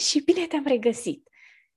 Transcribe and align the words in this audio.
și 0.00 0.22
bine 0.24 0.46
te-am 0.46 0.66
regăsit! 0.66 1.28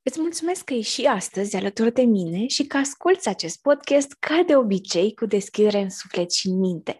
Îți 0.01 0.19
mulțumesc 0.19 0.63
că 0.63 0.73
ești 0.73 0.93
și 0.93 1.05
astăzi 1.05 1.55
alături 1.55 1.93
de 1.93 2.01
mine 2.01 2.47
și 2.47 2.65
că 2.65 2.77
asculți 2.77 3.27
acest 3.27 3.61
podcast 3.61 4.13
ca 4.19 4.43
de 4.47 4.55
obicei 4.55 5.13
cu 5.13 5.25
deschidere 5.25 5.79
în 5.79 5.89
suflet 5.89 6.33
și 6.33 6.47
în 6.47 6.59
minte. 6.59 6.99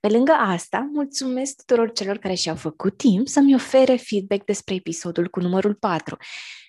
Pe 0.00 0.08
lângă 0.08 0.32
asta, 0.32 0.88
mulțumesc 0.92 1.56
tuturor 1.56 1.92
celor 1.92 2.18
care 2.18 2.34
și-au 2.34 2.56
făcut 2.56 2.96
timp 2.96 3.28
să-mi 3.28 3.54
ofere 3.54 3.96
feedback 3.96 4.44
despre 4.44 4.74
episodul 4.74 5.28
cu 5.28 5.40
numărul 5.40 5.74
4. 5.74 6.16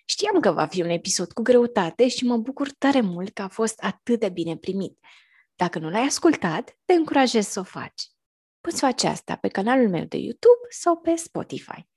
Știam 0.06 0.40
că 0.40 0.52
va 0.52 0.66
fi 0.66 0.82
un 0.82 0.90
episod 0.90 1.32
cu 1.32 1.42
greutate 1.42 2.08
și 2.08 2.26
mă 2.26 2.38
bucur 2.38 2.70
tare 2.78 3.02
mult 3.02 3.34
că 3.34 3.42
a 3.42 3.48
fost 3.48 3.80
atât 3.80 4.20
de 4.20 4.30
bine 4.30 4.58
primit. 4.58 5.00
Dacă 5.56 5.80
nu 5.80 5.90
l-ai 5.90 6.06
ascultat, 6.06 6.78
te 6.86 6.94
încurajez 6.94 7.48
să 7.48 7.60
o 7.60 7.64
faci. 7.64 8.04
Poți 8.62 8.80
face 8.80 9.08
asta 9.08 9.36
pe 9.36 9.48
canalul 9.48 9.90
meu 9.90 10.04
de 10.04 10.18
YouTube 10.18 10.66
sau 10.70 10.98
pe 10.98 11.16
Spotify. 11.16 11.88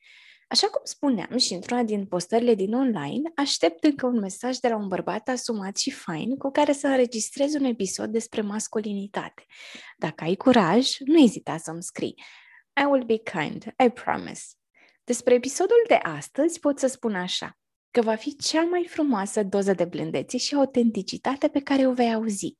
Așa 0.50 0.66
cum 0.66 0.80
spuneam 0.84 1.36
și 1.36 1.54
într-una 1.54 1.82
din 1.82 2.06
postările 2.06 2.54
din 2.54 2.74
online, 2.74 3.30
aștept 3.34 3.84
încă 3.84 4.06
un 4.06 4.18
mesaj 4.18 4.56
de 4.56 4.68
la 4.68 4.76
un 4.76 4.88
bărbat 4.88 5.28
asumat 5.28 5.76
și 5.76 5.90
fain 5.90 6.36
cu 6.36 6.50
care 6.50 6.72
să 6.72 6.86
înregistrez 6.86 7.54
un 7.54 7.64
episod 7.64 8.10
despre 8.10 8.40
masculinitate. 8.40 9.46
Dacă 9.96 10.24
ai 10.24 10.34
curaj, 10.34 10.96
nu 10.98 11.18
ezita 11.18 11.56
să-mi 11.56 11.82
scrii. 11.82 12.14
I 12.82 12.84
will 12.84 13.04
be 13.04 13.16
kind, 13.16 13.74
I 13.86 13.90
promise. 13.90 14.44
Despre 15.04 15.34
episodul 15.34 15.84
de 15.88 15.94
astăzi 15.94 16.60
pot 16.60 16.78
să 16.78 16.86
spun 16.86 17.14
așa, 17.14 17.58
că 17.90 18.02
va 18.02 18.14
fi 18.14 18.36
cea 18.36 18.62
mai 18.62 18.86
frumoasă 18.88 19.42
doză 19.42 19.72
de 19.72 19.84
blândețe 19.84 20.36
și 20.36 20.54
autenticitate 20.54 21.48
pe 21.48 21.60
care 21.60 21.86
o 21.86 21.92
vei 21.92 22.14
auzi. 22.14 22.56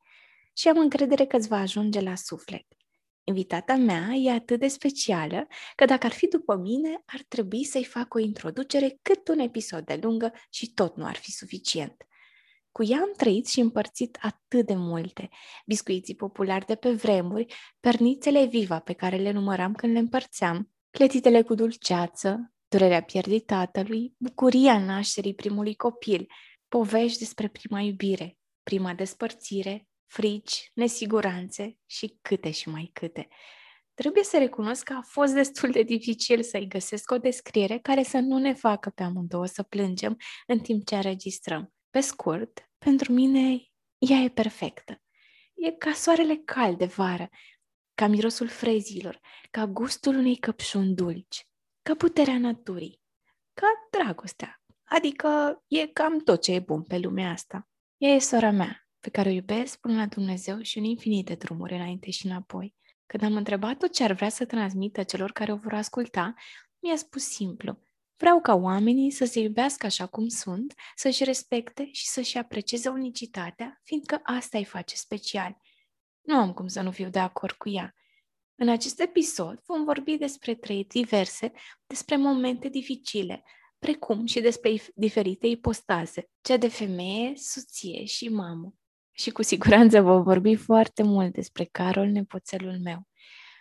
Și 0.53 0.69
am 0.69 0.79
încredere 0.79 1.27
că 1.27 1.37
îți 1.37 1.49
va 1.49 1.57
ajunge 1.57 2.01
la 2.01 2.15
suflet. 2.15 2.67
Invitata 3.29 3.77
mea 3.77 4.15
e 4.15 4.31
atât 4.31 4.61
de 4.61 4.69
specială 4.69 5.47
că 5.77 5.85
dacă 5.85 6.07
ar 6.07 6.13
fi 6.13 6.27
după 6.27 6.57
mine, 6.57 7.03
ar 7.07 7.21
trebui 7.29 7.65
să-i 7.65 7.85
fac 7.85 8.15
o 8.15 8.19
introducere 8.19 8.99
cât 9.03 9.29
un 9.29 9.39
episod 9.39 9.85
de 9.85 9.99
lungă 10.03 10.33
și 10.51 10.73
tot 10.73 10.97
nu 10.97 11.05
ar 11.05 11.17
fi 11.17 11.31
suficient. 11.31 12.07
Cu 12.73 12.85
ea 12.85 12.99
am 12.99 13.13
trăit 13.17 13.47
și 13.47 13.61
împărțit 13.61 14.19
atât 14.21 14.67
de 14.67 14.75
multe. 14.75 15.29
Biscuiții 15.67 16.15
populari 16.15 16.67
de 16.67 16.75
pe 16.75 16.91
vremuri, 16.91 17.55
pernițele 17.81 18.45
viva 18.45 18.79
pe 18.79 18.93
care 18.93 19.17
le 19.17 19.31
număram 19.31 19.73
când 19.75 19.93
le 19.93 19.99
împărțeam, 19.99 20.71
clătitele 20.91 21.43
cu 21.43 21.55
dulceață, 21.55 22.53
durerea 22.69 23.03
pierdii 23.03 23.41
tatălui, 23.41 24.15
bucuria 24.17 24.79
nașterii 24.79 25.35
primului 25.35 25.75
copil, 25.75 26.27
povești 26.69 27.19
despre 27.19 27.49
prima 27.49 27.81
iubire, 27.81 28.39
prima 28.63 28.95
despărțire, 28.95 29.88
frici, 30.09 30.71
nesiguranțe 30.75 31.79
și 31.87 32.19
câte 32.23 32.51
și 32.51 32.69
mai 32.69 32.91
câte. 32.93 33.29
Trebuie 33.95 34.25
să 34.25 34.39
recunosc 34.39 34.83
că 34.83 34.93
a 34.93 35.03
fost 35.03 35.35
destul 35.35 35.71
de 35.71 35.83
dificil 35.83 36.43
să-i 36.43 36.69
găsesc 36.69 37.11
o 37.11 37.19
descriere 37.19 37.79
care 37.79 38.03
să 38.03 38.19
nu 38.19 38.39
ne 38.39 38.55
facă 38.55 38.91
pe 38.91 39.03
amândouă 39.03 39.47
să 39.47 39.63
plângem 39.63 40.17
în 40.47 40.59
timp 40.59 40.87
ce 40.87 40.95
înregistrăm. 40.95 41.73
Pe 41.91 42.01
scurt, 42.01 42.71
pentru 42.79 43.13
mine 43.13 43.69
ea 43.99 44.19
e 44.19 44.29
perfectă. 44.29 45.03
E 45.55 45.71
ca 45.71 45.93
soarele 45.93 46.37
cald 46.37 46.79
de 46.79 46.85
vară, 46.85 47.29
ca 47.95 48.07
mirosul 48.07 48.49
frezilor, 48.49 49.21
ca 49.51 49.67
gustul 49.67 50.17
unei 50.17 50.37
căpșuni 50.37 50.95
dulci, 50.95 51.49
ca 51.83 51.95
puterea 51.95 52.39
naturii, 52.39 53.01
ca 53.55 53.67
dragostea. 53.91 54.63
Adică 54.85 55.63
e 55.67 55.87
cam 55.87 56.19
tot 56.19 56.43
ce 56.43 56.53
e 56.53 56.61
bun 56.61 56.83
pe 56.83 56.99
lumea 56.99 57.31
asta. 57.31 57.69
Ea 57.97 58.15
e 58.15 58.19
sora 58.19 58.51
mea, 58.51 58.88
pe 59.01 59.11
care 59.11 59.29
o 59.29 59.33
iubesc 59.33 59.81
până 59.81 59.97
la 59.97 60.07
Dumnezeu 60.07 60.63
și 60.63 60.79
un 60.79 60.85
infinit 60.85 61.27
de 61.27 61.35
drumuri 61.35 61.75
înainte 61.75 62.11
și 62.11 62.27
înapoi. 62.27 62.75
Când 63.07 63.23
am 63.23 63.37
întrebat-o 63.37 63.87
ce 63.87 64.05
ar 64.05 64.13
vrea 64.13 64.29
să 64.29 64.45
transmită 64.45 65.03
celor 65.03 65.33
care 65.33 65.53
o 65.53 65.57
vor 65.57 65.73
asculta, 65.73 66.35
mi-a 66.79 66.97
spus 66.97 67.23
simplu. 67.23 67.79
Vreau 68.17 68.41
ca 68.41 68.55
oamenii 68.55 69.11
să 69.11 69.25
se 69.25 69.41
iubească 69.41 69.87
așa 69.87 70.07
cum 70.07 70.29
sunt, 70.29 70.75
să-și 70.95 71.25
respecte 71.25 71.89
și 71.93 72.07
să-și 72.07 72.39
aprecieze 72.39 72.89
unicitatea, 72.89 73.81
fiindcă 73.85 74.21
asta 74.23 74.59
îi 74.59 74.65
face 74.65 74.97
special. 74.97 75.57
Nu 76.21 76.37
am 76.37 76.53
cum 76.53 76.67
să 76.67 76.81
nu 76.81 76.91
fiu 76.91 77.09
de 77.09 77.19
acord 77.19 77.55
cu 77.55 77.69
ea. 77.69 77.95
În 78.55 78.69
acest 78.69 79.01
episod 79.01 79.63
vom 79.67 79.85
vorbi 79.85 80.17
despre 80.17 80.55
trei 80.55 80.85
diverse, 80.85 81.53
despre 81.87 82.17
momente 82.17 82.69
dificile, 82.69 83.45
precum 83.79 84.27
și 84.27 84.41
despre 84.41 84.83
diferite 84.95 85.47
ipostaze, 85.47 86.31
cea 86.41 86.57
de 86.57 86.69
femeie, 86.69 87.33
soție 87.37 88.05
și 88.05 88.29
mamă 88.29 88.75
și 89.19 89.31
cu 89.31 89.43
siguranță 89.43 90.01
vom 90.01 90.23
vorbi 90.23 90.55
foarte 90.55 91.03
mult 91.03 91.33
despre 91.33 91.65
Carol, 91.65 92.07
nepoțelul 92.07 92.79
meu. 92.83 92.99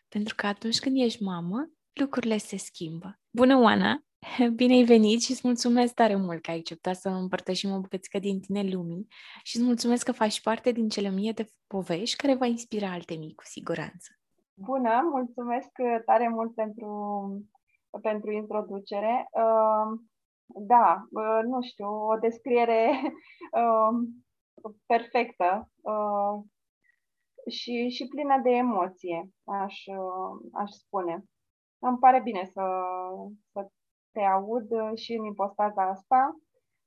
Pentru 0.10 0.36
că 0.36 0.48
atunci 0.48 0.80
când 0.80 0.96
ești 1.00 1.24
mamă, 1.24 1.70
lucrurile 1.94 2.38
se 2.38 2.58
schimbă. 2.58 3.20
Bună, 3.30 3.58
Oana! 3.58 4.04
Bine 4.56 4.74
ai 4.74 4.84
venit 4.84 5.22
și 5.22 5.32
îți 5.32 5.42
mulțumesc 5.44 5.94
tare 5.94 6.16
mult 6.16 6.42
că 6.42 6.52
ai 6.52 6.58
acceptat 6.58 6.96
să 6.96 7.10
împărtășim 7.10 7.72
o 7.72 7.80
bucățică 7.80 8.20
din 8.20 8.40
tine 8.40 8.62
lumii 8.62 9.08
și 9.44 9.58
îți 9.58 9.66
mulțumesc 9.66 10.06
că 10.06 10.12
faci 10.12 10.42
parte 10.42 10.72
din 10.72 10.90
cele 10.90 11.10
mie 11.10 11.32
de 11.32 11.48
povești 11.68 12.16
care 12.16 12.36
va 12.36 12.46
inspira 12.46 12.92
alte 12.92 13.16
mii 13.16 13.34
cu 13.36 13.44
siguranță. 13.46 14.10
Bună, 14.54 15.02
mulțumesc 15.12 15.70
tare 16.06 16.28
mult 16.30 16.54
pentru, 16.54 16.92
pentru 18.02 18.32
introducere. 18.32 19.28
Uh, 19.32 20.00
da, 20.46 21.08
uh, 21.12 21.44
nu 21.44 21.62
știu, 21.62 21.88
o 21.88 22.18
descriere 22.22 23.02
uh, 23.52 24.08
perfectă 24.86 25.70
uh, 25.82 26.44
și, 27.50 27.90
și 27.90 28.08
plină 28.08 28.40
de 28.44 28.50
emoție, 28.50 29.30
aș, 29.44 29.86
uh, 29.86 30.50
aș 30.54 30.72
spune. 30.72 31.24
Îmi 31.80 31.98
pare 31.98 32.22
bine 32.22 32.46
să, 32.46 32.64
să 33.52 33.68
te 34.12 34.22
aud 34.22 34.96
și 34.96 35.14
în 35.14 35.24
impostaza 35.24 35.90
asta 35.90 36.38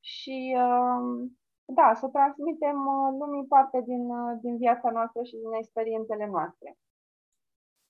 și 0.00 0.56
uh, 0.56 1.30
da, 1.64 1.94
să 1.94 2.09
transmitem 2.09 2.76
uh, 2.86 3.16
lumii 3.19 3.47
parte 3.47 3.82
din, 3.86 4.10
uh, 4.10 4.38
din 4.42 4.56
viața 4.56 4.91
noastră 4.91 5.22
și 5.22 5.36
din 5.36 5.53
experiențele 5.53 6.26
noastre. 6.26 6.78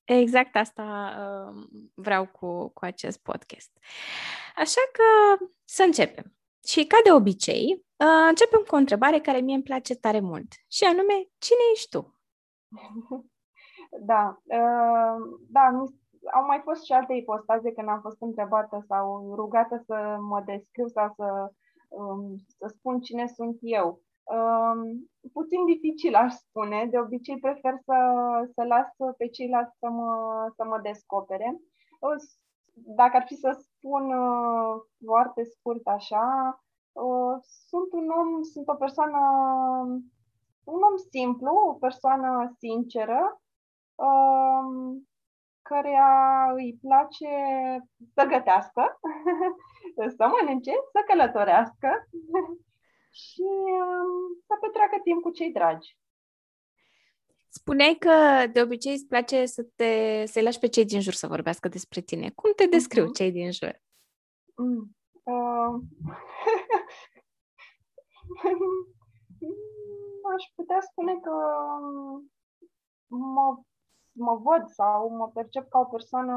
Exact 0.04 0.56
asta 0.56 0.86
uh, 1.20 1.62
vreau 1.94 2.26
cu, 2.26 2.68
cu 2.68 2.84
acest 2.84 3.22
podcast. 3.22 3.78
Așa 4.56 4.80
că 4.92 5.44
să 5.64 5.82
începem. 5.82 6.34
Și 6.64 6.86
ca 6.86 6.96
de 7.04 7.12
obicei, 7.12 7.66
Uh, 7.66 7.89
începem 8.28 8.62
cu 8.66 8.74
o 8.74 8.78
întrebare 8.78 9.20
care 9.20 9.38
mie 9.38 9.54
îmi 9.54 9.62
place 9.62 9.94
tare 9.94 10.20
mult 10.20 10.52
și 10.68 10.84
anume, 10.84 11.14
cine 11.38 11.64
ești 11.72 11.88
tu? 11.88 12.14
Da, 14.02 14.40
uh, 14.44 15.16
da, 15.48 15.70
au 16.32 16.46
mai 16.46 16.60
fost 16.64 16.84
și 16.84 16.92
alte 16.92 17.12
ipostaze 17.12 17.72
când 17.72 17.88
am 17.88 18.00
fost 18.00 18.20
întrebată 18.20 18.84
sau 18.88 19.34
rugată 19.34 19.82
să 19.86 20.16
mă 20.20 20.42
descriu 20.46 20.86
sau 20.86 21.12
să, 21.16 21.52
um, 21.88 22.36
să 22.58 22.66
spun 22.76 23.00
cine 23.00 23.26
sunt 23.26 23.58
eu. 23.60 24.02
Um, 24.22 25.10
puțin 25.32 25.64
dificil, 25.64 26.14
aș 26.14 26.32
spune. 26.32 26.86
De 26.90 26.98
obicei 26.98 27.38
prefer 27.38 27.74
să, 27.84 27.96
să 28.54 28.62
las 28.62 29.14
pe 29.16 29.28
ceilalți 29.28 29.78
să 29.78 29.88
mă, 29.88 30.12
să 30.56 30.64
mă 30.64 30.78
descopere. 30.82 31.60
Dacă 32.72 33.16
ar 33.16 33.24
fi 33.26 33.34
să 33.34 33.50
spun 33.62 34.12
uh, 34.12 34.80
foarte 35.04 35.44
scurt 35.44 35.86
așa, 35.86 36.24
sunt 37.68 37.92
un 37.92 38.08
om, 38.08 38.42
sunt 38.42 38.68
o 38.68 38.74
persoană, 38.74 39.20
un 40.64 40.80
om 40.90 40.96
simplu, 41.10 41.50
o 41.68 41.72
persoană 41.72 42.56
sinceră, 42.58 43.40
um, 43.94 45.08
care 45.62 45.98
îi 46.54 46.78
place 46.82 47.32
să 48.14 48.24
gătească, 48.24 48.98
să 50.16 50.24
mănânce, 50.26 50.72
să 50.92 51.00
călătorească 51.06 52.08
și 53.22 53.48
um, 53.82 54.42
să 54.46 54.54
petreacă 54.60 54.96
timp 55.02 55.22
cu 55.22 55.30
cei 55.30 55.52
dragi. 55.52 55.98
Spuneai 57.52 57.96
că 57.98 58.46
de 58.52 58.62
obicei 58.62 58.92
îți 58.92 59.06
place 59.06 59.46
să 59.46 59.66
te 59.76 60.24
să 60.26 60.40
lași 60.40 60.58
pe 60.58 60.68
cei 60.68 60.84
din 60.84 61.00
jur 61.00 61.12
să 61.12 61.26
vorbească 61.26 61.68
despre 61.68 62.00
tine. 62.00 62.30
Cum 62.34 62.52
te 62.56 62.66
descriu 62.66 63.04
uh-huh. 63.04 63.16
cei 63.16 63.30
din 63.30 63.52
jur? 63.52 63.82
Mm. 64.56 64.96
Uh, 65.22 65.80
aș 70.34 70.44
putea 70.54 70.80
spune 70.80 71.20
că 71.20 71.36
mă, 73.06 73.58
mă 74.12 74.36
văd 74.36 74.68
sau 74.68 75.16
mă 75.16 75.28
percep 75.28 75.68
ca 75.68 75.78
o 75.78 75.84
persoană 75.84 76.36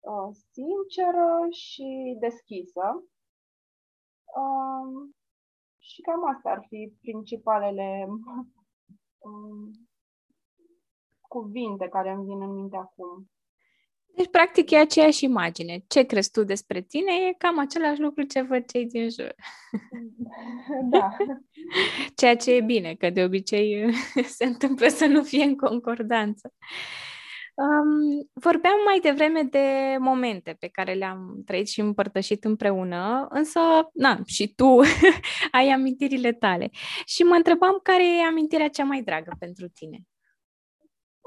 uh, 0.00 0.28
sinceră 0.52 1.46
și 1.50 2.16
deschisă. 2.20 3.04
Uh, 4.40 5.08
și 5.78 6.00
cam 6.00 6.24
astea 6.34 6.50
ar 6.50 6.64
fi 6.68 6.96
principalele 7.00 8.06
um, 9.18 9.70
cuvinte 11.28 11.88
care 11.88 12.10
îmi 12.10 12.24
vin 12.24 12.42
în 12.42 12.52
minte 12.52 12.76
acum. 12.76 13.28
Deci, 14.16 14.30
practic, 14.30 14.70
e 14.70 14.76
aceeași 14.76 15.24
imagine. 15.24 15.84
Ce 15.86 16.02
crezi 16.02 16.30
tu 16.30 16.44
despre 16.44 16.80
tine 16.80 17.12
e 17.28 17.34
cam 17.38 17.58
același 17.58 18.00
lucru 18.00 18.22
ce 18.22 18.40
văd 18.40 18.64
cei 18.66 18.86
din 18.86 19.10
jur. 19.10 19.34
Da. 20.90 21.16
Ceea 22.16 22.36
ce 22.36 22.54
e 22.54 22.60
bine, 22.60 22.94
că 22.94 23.10
de 23.10 23.24
obicei 23.24 23.92
se 24.36 24.44
întâmplă 24.44 24.88
să 24.88 25.06
nu 25.06 25.22
fie 25.22 25.44
în 25.44 25.56
concordanță. 25.56 26.52
Um, 27.54 28.30
vorbeam 28.32 28.74
mai 28.84 28.98
devreme 29.02 29.42
de 29.42 29.96
momente 29.98 30.56
pe 30.58 30.68
care 30.68 30.92
le-am 30.92 31.42
trăit 31.46 31.68
și 31.68 31.80
împărtășit 31.80 32.44
împreună, 32.44 33.26
însă, 33.30 33.60
na, 33.92 34.20
și 34.26 34.54
tu 34.54 34.80
ai 35.50 35.68
amintirile 35.68 36.32
tale. 36.32 36.70
Și 37.06 37.22
mă 37.22 37.34
întrebam 37.34 37.80
care 37.82 38.16
e 38.16 38.26
amintirea 38.26 38.68
cea 38.68 38.84
mai 38.84 39.02
dragă 39.02 39.36
pentru 39.38 39.68
tine. 39.68 39.98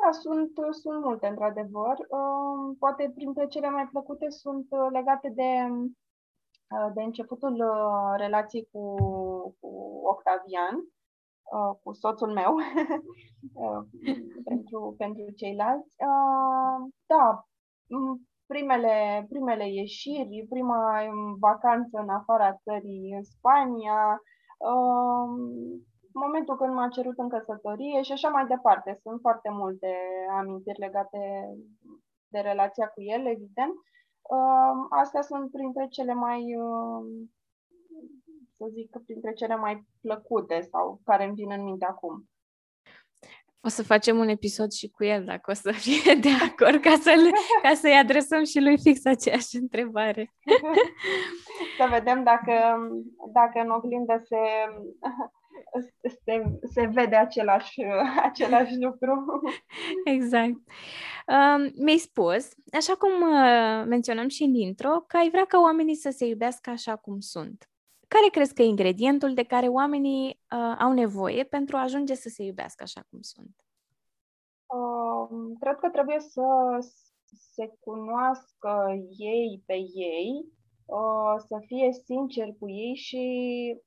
Da, 0.08 0.14
sunt, 0.14 0.52
sunt 0.72 1.04
multe, 1.04 1.28
într-adevăr. 1.28 1.96
Um, 2.10 2.76
poate 2.76 3.12
printre 3.16 3.48
cele 3.48 3.70
mai 3.70 3.88
plăcute 3.88 4.30
sunt 4.30 4.68
uh, 4.70 4.88
legate 4.92 5.30
de, 5.36 5.68
uh, 6.76 6.92
de 6.94 7.02
începutul 7.02 7.54
uh, 7.54 8.14
relației 8.18 8.68
cu, 8.72 8.96
cu 9.60 10.02
Octavian, 10.04 10.76
cu 11.84 11.94
soțul 11.94 12.34
meu, 12.34 12.56
pentru, 14.50 14.96
pentru 14.98 15.32
ceilalți. 15.36 15.96
Da, 17.06 17.46
primele, 18.46 19.26
primele 19.30 19.70
ieșiri, 19.70 20.46
prima 20.50 21.02
vacanță 21.40 22.00
în 22.00 22.10
afara 22.10 22.54
țării, 22.54 23.14
în 23.16 23.24
Spania, 23.24 24.22
momentul 26.26 26.56
când 26.58 26.74
m-a 26.74 26.88
cerut 26.88 27.18
în 27.18 27.30
căsătorie 27.30 28.02
și 28.02 28.12
așa 28.12 28.30
mai 28.30 28.46
departe. 28.48 29.00
Sunt 29.02 29.20
foarte 29.22 29.50
multe 29.52 29.92
amintiri 30.40 30.80
legate 30.80 31.20
de 32.28 32.40
relația 32.40 32.88
cu 32.88 33.02
el, 33.02 33.26
evident. 33.26 33.76
Uh, 34.22 34.86
astea 34.90 35.22
sunt 35.22 35.52
printre 35.52 35.88
cele 35.90 36.14
mai, 36.14 36.56
uh, 36.56 37.06
să 38.58 38.66
zic, 38.74 38.98
printre 39.06 39.34
cele 39.34 39.56
mai 39.56 39.86
plăcute 40.02 40.62
sau 40.72 41.02
care 41.04 41.24
îmi 41.26 41.36
vin 41.36 41.52
în 41.52 41.64
minte 41.64 41.86
acum. 41.86 42.30
O 43.62 43.70
să 43.70 43.84
facem 43.84 44.18
un 44.18 44.28
episod 44.28 44.72
și 44.72 44.90
cu 44.90 45.04
el, 45.04 45.24
dacă 45.26 45.52
o 45.52 45.54
să 45.54 45.72
fie 45.72 46.14
de 46.14 46.30
acord, 46.50 46.82
ca, 46.82 46.96
să 46.96 47.12
ca 47.62 47.74
să-i 47.74 47.98
adresăm 47.98 48.44
și 48.44 48.60
lui 48.60 48.80
fix 48.80 49.06
aceeași 49.06 49.56
întrebare. 49.56 50.34
să 51.78 51.88
vedem 51.90 52.24
dacă, 52.24 52.54
dacă 53.34 53.60
în 53.60 53.70
oglindă 53.70 54.22
se, 54.24 54.38
se, 56.24 56.60
se 56.74 56.86
vede 56.86 57.16
același, 57.16 57.82
același 58.24 58.76
lucru. 58.80 59.42
Exact. 60.06 60.56
Uh, 61.28 61.72
mi-ai 61.76 61.98
spus, 61.98 62.50
așa 62.78 62.96
cum 62.96 63.12
uh, 63.12 63.86
menționăm 63.88 64.28
și 64.28 64.44
în 64.44 64.54
intro, 64.54 64.90
că 65.08 65.18
ai 65.18 65.30
vrea 65.30 65.46
ca 65.46 65.60
oamenii 65.60 65.96
să 65.96 66.10
se 66.10 66.26
iubească 66.26 66.70
așa 66.70 66.96
cum 66.96 67.20
sunt. 67.20 67.70
Care 68.08 68.30
crezi 68.32 68.54
că 68.54 68.62
e 68.62 68.66
ingredientul 68.66 69.34
de 69.34 69.44
care 69.44 69.68
oamenii 69.68 70.28
uh, 70.28 70.76
au 70.80 70.92
nevoie 70.92 71.44
pentru 71.44 71.78
a 71.78 71.82
ajunge 71.82 72.14
să 72.14 72.30
se 72.30 72.44
iubească 72.44 72.84
așa 72.84 73.02
cum 73.10 73.22
sunt? 73.22 73.56
Uh, 74.66 75.56
cred 75.60 75.76
că 75.76 75.90
trebuie 75.90 76.20
să 76.20 76.44
se 77.54 77.74
cunoască 77.80 78.86
ei 79.18 79.64
pe 79.66 79.74
ei 79.94 80.57
uh, 80.88 81.36
să 81.48 81.64
fie 81.66 81.92
sincer 81.92 82.48
cu 82.60 82.70
ei 82.70 82.96
și, 82.96 83.26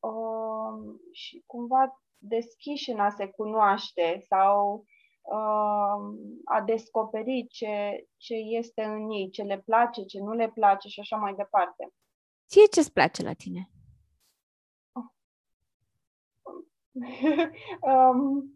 uh, 0.00 0.94
și 1.12 1.42
cumva 1.46 2.00
deschiși 2.18 2.90
în 2.90 3.00
a 3.00 3.08
se 3.08 3.26
cunoaște 3.26 4.24
sau 4.28 4.84
uh, 5.22 6.14
a 6.44 6.60
descoperi 6.64 7.46
ce, 7.50 8.06
ce 8.16 8.34
este 8.34 8.82
în 8.82 9.10
ei, 9.10 9.30
ce 9.30 9.42
le 9.42 9.60
place, 9.60 10.04
ce 10.04 10.18
nu 10.18 10.32
le 10.32 10.50
place 10.50 10.88
și 10.88 11.00
așa 11.00 11.16
mai 11.16 11.34
departe. 11.34 11.92
Ție 12.48 12.66
ce-ți 12.66 12.92
place 12.92 13.22
la 13.22 13.32
tine? 13.32 13.70
um, 17.80 18.52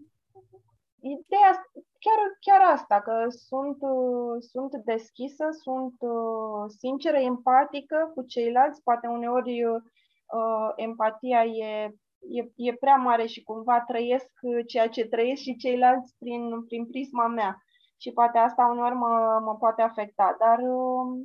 ideea, 1.00 1.70
chiar, 2.04 2.20
chiar 2.40 2.72
asta, 2.76 3.00
că 3.00 3.26
sunt, 3.28 3.76
uh, 3.80 4.36
sunt 4.52 4.72
deschisă, 4.84 5.44
sunt 5.62 5.94
uh, 5.98 6.64
sinceră, 6.78 7.16
empatică 7.16 8.10
cu 8.14 8.22
ceilalți, 8.22 8.82
poate 8.82 9.06
uneori 9.06 9.64
uh, 9.64 10.72
empatia 10.76 11.44
e, 11.44 11.94
e, 12.18 12.42
e 12.56 12.74
prea 12.74 12.96
mare 12.96 13.26
și 13.26 13.42
cumva 13.42 13.80
trăiesc 13.80 14.30
ceea 14.66 14.88
ce 14.88 15.04
trăiesc 15.04 15.42
și 15.42 15.56
ceilalți 15.56 16.14
prin, 16.18 16.64
prin 16.64 16.86
prisma 16.86 17.26
mea. 17.26 17.62
Și 17.96 18.10
poate 18.10 18.38
asta 18.38 18.66
uneori 18.66 18.94
mă, 18.94 19.40
mă 19.44 19.56
poate 19.56 19.82
afecta, 19.82 20.36
dar 20.38 20.58
uh, 20.58 21.24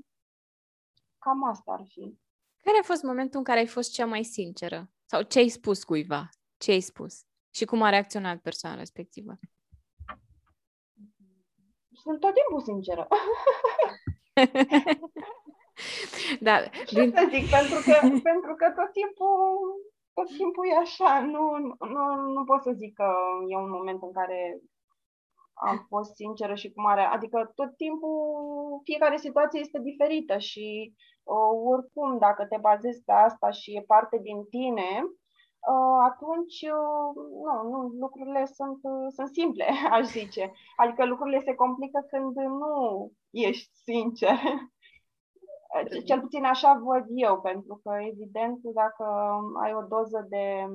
cam 1.18 1.44
asta 1.44 1.72
ar 1.72 1.84
fi. 1.88 2.18
Care 2.64 2.78
a 2.82 2.84
fost 2.86 3.04
momentul 3.04 3.38
în 3.38 3.44
care 3.44 3.60
ai 3.60 3.68
fost 3.68 3.94
cea 3.94 4.06
mai 4.06 4.24
sinceră? 4.24 4.90
Sau 5.06 5.22
ce 5.22 5.40
ai 5.40 5.48
spus 5.48 5.84
cuiva? 5.84 6.30
Ce 6.58 6.72
ai 6.72 6.80
spus? 6.80 7.24
Și 7.50 7.66
cum 7.66 7.82
a 7.82 7.90
reacționat 7.90 8.38
persoana 8.38 8.76
respectivă? 8.76 9.40
Sunt 12.04 12.20
tot 12.20 12.34
timpul 12.40 12.62
sinceră. 12.70 13.04
da, 16.48 16.56
Ce 16.90 16.96
din... 17.00 17.10
să 17.16 17.24
zic, 17.34 17.46
pentru 17.58 17.80
că, 17.88 17.96
pentru 18.32 18.54
că 18.60 18.66
tot 18.80 18.92
timpul 19.00 19.34
tot 20.14 20.28
timpul 20.38 20.66
e 20.68 20.76
așa, 20.76 21.22
nu, 21.34 21.44
nu, 21.94 22.04
nu 22.36 22.44
pot 22.44 22.62
să 22.62 22.72
zic 22.82 22.94
că 22.94 23.10
e 23.48 23.56
un 23.56 23.70
moment 23.70 24.02
în 24.02 24.12
care 24.12 24.60
am 25.54 25.86
fost 25.88 26.16
sinceră 26.16 26.56
și 26.56 26.72
cum 26.72 26.86
are. 26.86 27.02
Adică 27.02 27.52
tot 27.56 27.76
timpul 27.76 28.82
fiecare 28.84 29.18
situație 29.18 29.60
este 29.60 29.80
diferită 29.80 30.38
și 30.38 30.94
uh, 31.24 31.52
oricum 31.74 32.18
dacă 32.18 32.46
te 32.46 32.58
bazezi 32.62 33.04
pe 33.04 33.12
asta 33.12 33.50
și 33.50 33.76
e 33.76 33.92
parte 33.94 34.18
din 34.28 34.40
tine, 34.50 34.90
Uh, 35.02 35.19
atunci 36.10 36.62
uh, 36.62 37.10
nu, 37.44 37.70
nu, 37.70 37.80
lucrurile 38.00 38.46
sunt, 38.46 38.80
uh, 38.82 39.08
sunt 39.16 39.30
simple, 39.30 39.66
aș 39.96 40.06
zice. 40.06 40.52
Adică 40.76 41.06
lucrurile 41.06 41.40
se 41.40 41.56
complică 41.56 42.06
când 42.10 42.36
nu 42.36 43.12
ești 43.30 43.70
sincer. 43.74 44.38
Cel 46.08 46.20
puțin 46.22 46.44
așa 46.44 46.82
văd 46.84 47.06
eu, 47.08 47.42
pentru 47.42 47.80
că, 47.84 47.92
evident, 48.12 48.60
dacă 48.62 49.06
ai 49.64 49.74
o 49.74 49.82
doză 49.82 50.26
de, 50.30 50.66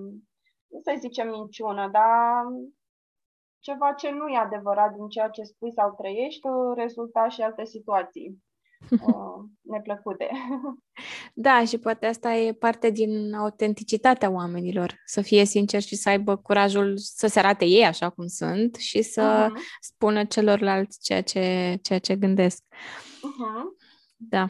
nu 0.68 0.80
să 0.82 0.94
zicem 0.98 1.28
minciună, 1.28 1.88
dar 1.88 2.44
ceva 3.60 3.92
ce 3.92 4.10
nu 4.10 4.28
e 4.28 4.36
adevărat 4.36 4.94
din 4.94 5.08
ceea 5.08 5.28
ce 5.28 5.42
spui 5.42 5.72
sau 5.72 5.94
trăiești, 5.94 6.48
rezulta 6.74 7.28
și 7.28 7.42
alte 7.42 7.64
situații. 7.64 8.44
Uh, 9.06 9.44
neplăcute. 9.62 10.28
Da, 11.34 11.64
și 11.64 11.78
poate 11.78 12.06
asta 12.06 12.34
e 12.34 12.52
parte 12.52 12.90
din 12.90 13.34
autenticitatea 13.34 14.30
oamenilor, 14.30 14.94
să 15.04 15.20
fie 15.20 15.44
sincer 15.44 15.82
și 15.82 15.96
să 15.96 16.08
aibă 16.08 16.36
curajul 16.36 16.92
să 16.96 17.26
se 17.26 17.38
arate 17.38 17.64
ei 17.64 17.84
așa 17.84 18.10
cum 18.10 18.26
sunt 18.26 18.74
și 18.74 19.02
să 19.02 19.48
uh-huh. 19.48 19.60
spună 19.80 20.24
celorlalți 20.24 20.98
ceea 21.02 21.22
ce, 21.22 21.78
ceea 21.82 21.98
ce 21.98 22.16
gândesc. 22.16 22.62
Uh-huh. 22.70 23.84
Da. 24.16 24.48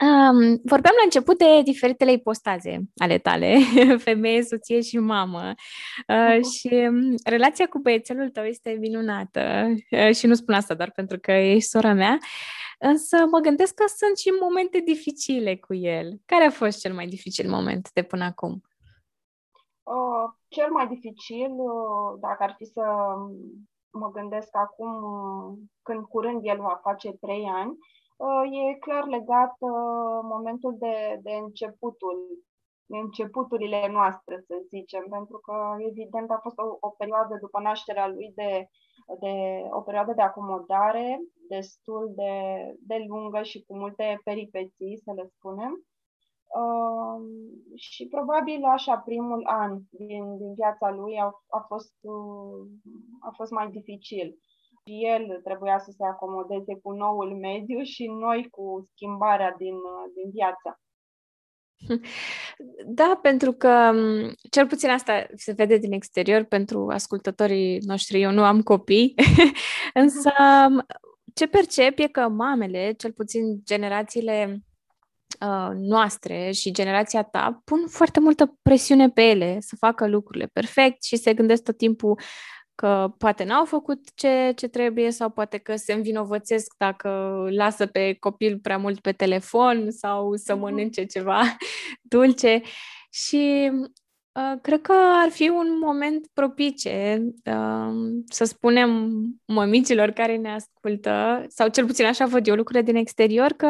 Um, 0.00 0.60
vorbeam 0.64 0.94
la 0.96 1.04
început 1.04 1.38
de 1.38 1.62
diferitele 1.64 2.12
ipostaze 2.12 2.80
ale 2.96 3.18
tale, 3.18 3.58
femeie, 4.04 4.42
soție 4.42 4.80
și 4.80 4.98
mamă. 4.98 5.52
Uh, 6.08 6.16
uh-huh. 6.16 6.40
Și 6.58 6.74
um, 6.74 7.14
relația 7.24 7.66
cu 7.66 7.78
băiețelul 7.78 8.30
tău 8.30 8.44
este 8.44 8.76
minunată. 8.80 9.68
Uh, 9.90 10.14
și 10.14 10.26
nu 10.26 10.34
spun 10.34 10.54
asta 10.54 10.74
doar 10.74 10.90
pentru 10.94 11.18
că 11.18 11.32
ești 11.32 11.68
sora 11.68 11.92
mea. 11.92 12.18
Însă 12.90 13.16
mă 13.30 13.38
gândesc 13.38 13.74
că 13.74 13.84
sunt 13.86 14.16
și 14.16 14.30
momente 14.40 14.78
dificile 14.78 15.56
cu 15.56 15.74
el. 15.74 16.08
Care 16.26 16.44
a 16.44 16.50
fost 16.50 16.80
cel 16.80 16.94
mai 16.94 17.06
dificil 17.06 17.50
moment 17.50 17.92
de 17.92 18.02
până 18.02 18.24
acum? 18.24 18.52
Uh, 19.82 20.26
cel 20.48 20.70
mai 20.70 20.86
dificil, 20.86 21.50
uh, 21.50 22.18
dacă 22.20 22.42
ar 22.42 22.54
fi 22.58 22.64
să 22.64 22.84
mă 23.90 24.10
gândesc 24.10 24.56
acum, 24.56 24.92
când 25.82 26.04
curând 26.04 26.40
el 26.42 26.58
va 26.60 26.80
face 26.82 27.10
trei 27.12 27.44
ani, 27.62 27.72
uh, 28.16 28.44
e 28.68 28.78
clar 28.78 29.06
legat 29.06 29.54
uh, 29.58 30.18
momentul 30.34 30.76
de, 30.78 31.18
de 31.22 31.32
începutul 31.44 32.18
începuturile 32.86 33.88
noastre, 33.90 34.44
să 34.46 34.54
zicem, 34.68 35.04
pentru 35.10 35.38
că, 35.38 35.54
evident, 35.90 36.30
a 36.30 36.38
fost 36.42 36.58
o, 36.58 36.76
o 36.80 36.88
perioadă 36.88 37.36
după 37.40 37.60
nașterea 37.60 38.08
lui 38.08 38.32
de, 38.34 38.68
de 39.20 39.34
o 39.70 39.80
perioadă 39.80 40.12
de 40.12 40.22
acomodare 40.22 41.20
destul 41.48 42.12
de, 42.14 42.32
de 42.80 43.04
lungă 43.08 43.42
și 43.42 43.64
cu 43.66 43.76
multe 43.76 44.20
peripeții, 44.24 45.00
să 45.04 45.12
le 45.12 45.26
spunem. 45.36 45.84
Uh, 46.62 47.20
și 47.74 48.06
probabil 48.08 48.64
așa 48.64 48.96
primul 48.96 49.42
an 49.46 49.80
din, 49.90 50.36
din 50.36 50.54
viața 50.54 50.90
lui 50.90 51.18
a, 51.18 51.30
a, 51.48 51.60
fost, 51.68 51.94
uh, 52.00 52.66
a 53.20 53.30
fost 53.36 53.50
mai 53.50 53.70
dificil. 53.70 54.38
Și 54.86 55.06
el 55.06 55.40
trebuia 55.42 55.78
să 55.78 55.90
se 55.90 56.04
acomodeze 56.04 56.74
cu 56.82 56.92
noul 56.92 57.36
mediu 57.36 57.82
și 57.82 58.06
noi 58.06 58.48
cu 58.50 58.88
schimbarea 58.90 59.54
din, 59.58 59.74
din 60.14 60.30
viața. 60.30 60.78
Da, 62.86 63.18
pentru 63.22 63.52
că 63.52 63.92
cel 64.50 64.66
puțin 64.66 64.90
asta 64.90 65.26
se 65.36 65.52
vede 65.52 65.76
din 65.76 65.92
exterior 65.92 66.42
pentru 66.42 66.88
ascultătorii 66.90 67.78
noștri. 67.78 68.20
Eu 68.20 68.30
nu 68.30 68.44
am 68.44 68.62
copii, 68.62 69.14
însă 69.94 70.30
ce 71.34 71.46
percep 71.46 71.98
e 71.98 72.06
că 72.06 72.28
mamele, 72.28 72.92
cel 72.96 73.12
puțin 73.12 73.60
generațiile 73.64 74.64
uh, 75.40 75.70
noastre 75.74 76.50
și 76.50 76.72
generația 76.72 77.22
ta, 77.22 77.60
pun 77.64 77.88
foarte 77.88 78.20
multă 78.20 78.58
presiune 78.62 79.10
pe 79.10 79.22
ele 79.22 79.56
să 79.60 79.76
facă 79.78 80.06
lucrurile 80.06 80.46
perfect 80.52 81.04
și 81.04 81.16
se 81.16 81.34
gândesc 81.34 81.62
tot 81.62 81.76
timpul 81.76 82.20
că 82.74 83.14
poate 83.18 83.44
n-au 83.44 83.64
făcut 83.64 84.14
ce, 84.14 84.52
ce 84.56 84.68
trebuie 84.68 85.10
sau 85.10 85.30
poate 85.30 85.58
că 85.58 85.76
se 85.76 85.92
învinovățesc 85.92 86.74
dacă 86.78 87.08
lasă 87.50 87.86
pe 87.86 88.14
copil 88.14 88.58
prea 88.58 88.78
mult 88.78 89.00
pe 89.00 89.12
telefon 89.12 89.90
sau 89.90 90.36
să 90.36 90.52
mhm. 90.52 90.62
mănânce 90.62 91.04
ceva 91.04 91.42
dulce. 92.02 92.62
Și 93.10 93.70
uh, 94.32 94.60
cred 94.62 94.80
că 94.80 94.92
ar 94.92 95.30
fi 95.30 95.48
un 95.48 95.78
moment 95.80 96.26
propice 96.32 97.24
uh, 97.44 98.22
să 98.28 98.44
spunem 98.44 99.20
mămicilor 99.44 100.10
care 100.10 100.36
ne 100.36 100.52
ascultă, 100.52 101.44
sau 101.48 101.68
cel 101.68 101.86
puțin 101.86 102.04
așa 102.04 102.26
văd 102.26 102.46
eu 102.46 102.54
lucrurile 102.54 102.84
din 102.84 102.96
exterior, 102.96 103.52
că 103.52 103.68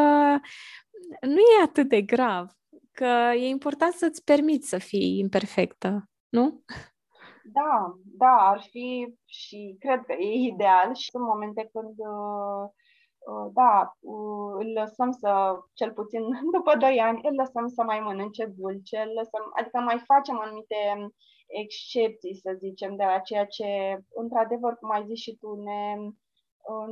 nu 1.21 1.39
e 1.39 1.63
atât 1.65 1.89
de 1.89 2.03
grav, 2.03 2.51
că 2.93 3.33
e 3.35 3.47
important 3.47 3.93
să-ți 3.93 4.25
permiți 4.25 4.69
să 4.69 4.79
fii 4.79 5.19
imperfectă, 5.19 6.11
nu? 6.29 6.65
Da, 7.53 7.95
da, 8.05 8.49
ar 8.51 8.61
fi 8.71 9.15
și 9.25 9.77
cred 9.79 10.05
că 10.05 10.13
e 10.13 10.33
ideal 10.33 10.95
și 10.95 11.11
sunt 11.11 11.25
momente 11.25 11.71
când 11.73 11.95
uh, 11.97 12.69
uh, 13.19 13.51
da, 13.53 13.97
uh, 14.01 14.53
îl 14.59 14.73
lăsăm 14.73 15.11
să, 15.11 15.59
cel 15.73 15.93
puțin 15.93 16.23
după 16.57 16.77
2 16.77 17.01
ani, 17.01 17.21
îl 17.23 17.35
lăsăm 17.35 17.67
să 17.69 17.83
mai 17.83 18.01
mănânce 18.01 18.45
dulce, 18.47 18.99
îl 18.99 19.13
lăsăm, 19.15 19.51
adică 19.59 19.79
mai 19.79 19.99
facem 20.07 20.39
anumite 20.39 21.11
excepții, 21.47 22.41
să 22.43 22.57
zicem, 22.59 22.97
de 22.97 23.05
la 23.05 23.19
ceea 23.19 23.47
ce, 23.47 23.99
într-adevăr, 24.15 24.77
cum 24.77 24.91
ai 24.91 25.05
zis 25.07 25.19
și 25.21 25.37
tu, 25.37 25.55
ne, 25.55 25.97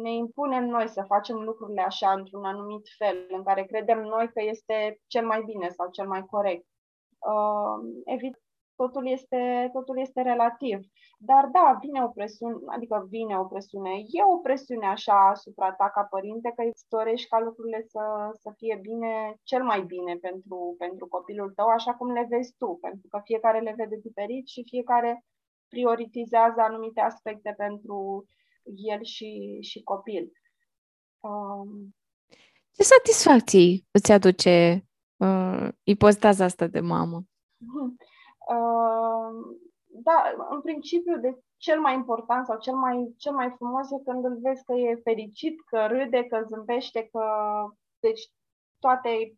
ne 0.02 0.12
impunem 0.12 0.64
noi 0.64 0.88
să 0.88 1.04
facem 1.06 1.36
lucrurile 1.36 1.80
așa, 1.80 2.12
într-un 2.12 2.44
anumit 2.44 2.86
fel, 2.98 3.26
în 3.28 3.42
care 3.42 3.64
credem 3.64 4.00
noi 4.02 4.28
că 4.32 4.42
este 4.42 5.00
cel 5.06 5.26
mai 5.26 5.42
bine 5.42 5.68
sau 5.68 5.90
cel 5.90 6.06
mai 6.06 6.26
corect. 6.26 6.66
Evident, 8.04 8.42
totul 8.82 9.04
este, 9.16 9.68
totul 9.72 9.96
este 9.98 10.20
relativ. 10.22 10.78
Dar 11.18 11.44
da, 11.56 11.78
vine 11.80 12.00
o 12.04 12.08
presiune, 12.08 12.56
adică 12.66 13.06
vine 13.08 13.38
o 13.38 13.44
presiune, 13.44 13.92
e 14.18 14.22
o 14.34 14.38
presiune 14.46 14.86
așa 14.86 15.18
asupra 15.34 15.72
ta 15.72 15.88
ca 15.94 16.02
părinte, 16.14 16.52
că 16.56 16.62
îți 16.62 16.88
dorești 16.88 17.28
ca 17.28 17.38
lucrurile 17.40 17.80
să, 17.92 18.04
să 18.42 18.50
fie 18.56 18.78
bine, 18.88 19.12
cel 19.42 19.62
mai 19.70 19.80
bine 19.92 20.14
pentru, 20.26 20.74
pentru 20.78 21.06
copilul 21.08 21.50
tău, 21.58 21.68
așa 21.68 21.92
cum 21.94 22.08
le 22.12 22.26
vezi 22.30 22.54
tu, 22.58 22.78
pentru 22.80 23.06
că 23.08 23.20
fiecare 23.24 23.60
le 23.60 23.74
vede 23.76 23.96
diferit 24.02 24.46
și 24.46 24.68
fiecare 24.72 25.24
prioritizează 25.68 26.60
anumite 26.60 27.00
aspecte 27.00 27.54
pentru 27.56 28.24
el 28.92 29.02
și, 29.02 29.58
și 29.60 29.82
copil. 29.82 30.24
Um... 31.20 31.94
Ce 32.74 32.82
satisfacții 32.82 33.86
îți 33.90 34.12
aduce 34.12 34.84
uh, 35.16 35.68
ipostaza 35.82 36.44
asta 36.44 36.66
de 36.66 36.80
mamă? 36.80 37.22
da, 39.86 40.34
în 40.50 40.60
principiu, 40.60 41.18
de 41.18 41.38
cel 41.56 41.80
mai 41.80 41.94
important 41.94 42.46
sau 42.46 42.58
cel 42.58 42.74
mai, 42.74 43.14
cel 43.16 43.34
mai 43.34 43.54
frumos 43.56 43.90
e 43.90 44.02
când 44.04 44.24
îl 44.24 44.38
vezi 44.40 44.64
că 44.64 44.72
e 44.72 45.00
fericit, 45.02 45.54
că 45.66 45.86
râde, 45.86 46.24
că 46.24 46.42
zâmbește, 46.46 47.08
că... 47.12 47.24
Deci 48.00 48.22
toate, 48.78 49.36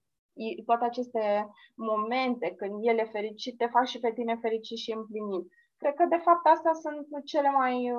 toate 0.64 0.84
aceste 0.84 1.48
momente 1.74 2.54
când 2.56 2.74
el 2.80 2.98
e 2.98 3.04
fericit 3.04 3.56
te 3.56 3.66
fac 3.66 3.86
și 3.86 3.98
pe 4.00 4.12
tine 4.12 4.38
fericit 4.40 4.78
și 4.78 4.92
împlinit. 4.92 5.46
Cred 5.76 5.94
că, 5.94 6.04
de 6.04 6.16
fapt, 6.16 6.46
astea 6.46 6.72
sunt 6.72 7.24
cele 7.24 7.50
mai, 7.50 7.92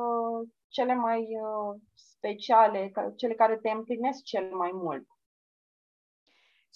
cele 0.68 0.94
mai 0.94 1.28
speciale, 1.94 2.92
cele 3.16 3.34
care 3.34 3.58
te 3.58 3.70
împlinesc 3.70 4.24
cel 4.24 4.56
mai 4.56 4.72
mult. 4.74 5.06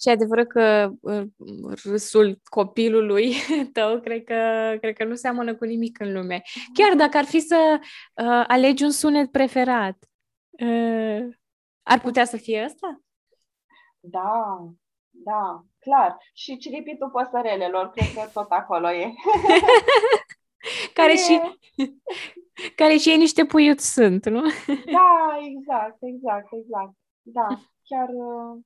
Și 0.00 0.08
adevărat 0.08 0.46
că 0.46 0.90
uh, 1.00 1.22
râsul 1.84 2.40
copilului 2.44 3.34
tău, 3.72 4.00
cred 4.00 4.24
că, 4.24 4.76
cred 4.80 4.96
că 4.96 5.04
nu 5.04 5.14
seamănă 5.14 5.54
cu 5.54 5.64
nimic 5.64 6.00
în 6.00 6.12
lume. 6.12 6.42
Chiar 6.74 6.94
dacă 6.94 7.16
ar 7.16 7.24
fi 7.24 7.40
să 7.40 7.78
uh, 7.80 8.44
alegi 8.46 8.84
un 8.84 8.90
sunet 8.90 9.30
preferat, 9.30 9.96
uh, 10.50 11.28
ar 11.82 12.00
putea 12.00 12.24
să 12.24 12.36
fie 12.36 12.64
ăsta? 12.64 13.00
Da, 14.00 14.58
da, 15.10 15.64
clar. 15.78 16.16
Și 16.34 16.56
ciripitul 16.56 17.10
păsărelelor, 17.10 17.90
cred 17.90 18.12
că 18.14 18.30
tot 18.32 18.50
acolo 18.50 18.90
e. 18.90 19.14
care, 20.98 21.12
e... 21.12 21.16
și, 21.16 21.40
care 22.80 22.96
și 22.96 23.10
ei 23.10 23.16
niște 23.16 23.44
puiuți 23.44 23.92
sunt, 23.92 24.26
nu? 24.26 24.42
Da, 24.66 25.38
exact, 25.42 25.96
exact, 26.00 26.48
exact. 26.52 26.92
Da, 27.22 27.46
chiar, 27.82 28.08
uh, 28.08 28.58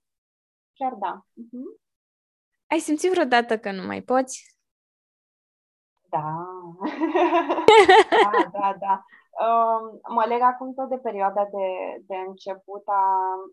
Chiar 0.75 0.95
da. 0.95 1.13
Uh-huh. 1.43 1.71
Ai 2.71 2.79
simțit 2.79 3.11
vreodată 3.11 3.59
că 3.59 3.71
nu 3.73 3.87
mai 3.87 4.03
poți? 4.03 4.59
Da. 6.09 6.27
da, 8.25 8.31
da, 8.53 8.77
da. 8.79 9.05
Uh, 9.47 10.01
mă 10.09 10.25
leg 10.27 10.41
acum 10.41 10.75
tot 10.75 10.89
de 10.89 10.99
perioada 10.99 11.45
de, 11.45 11.69
de 12.07 12.17
început 12.17 12.83
a, 12.87 13.05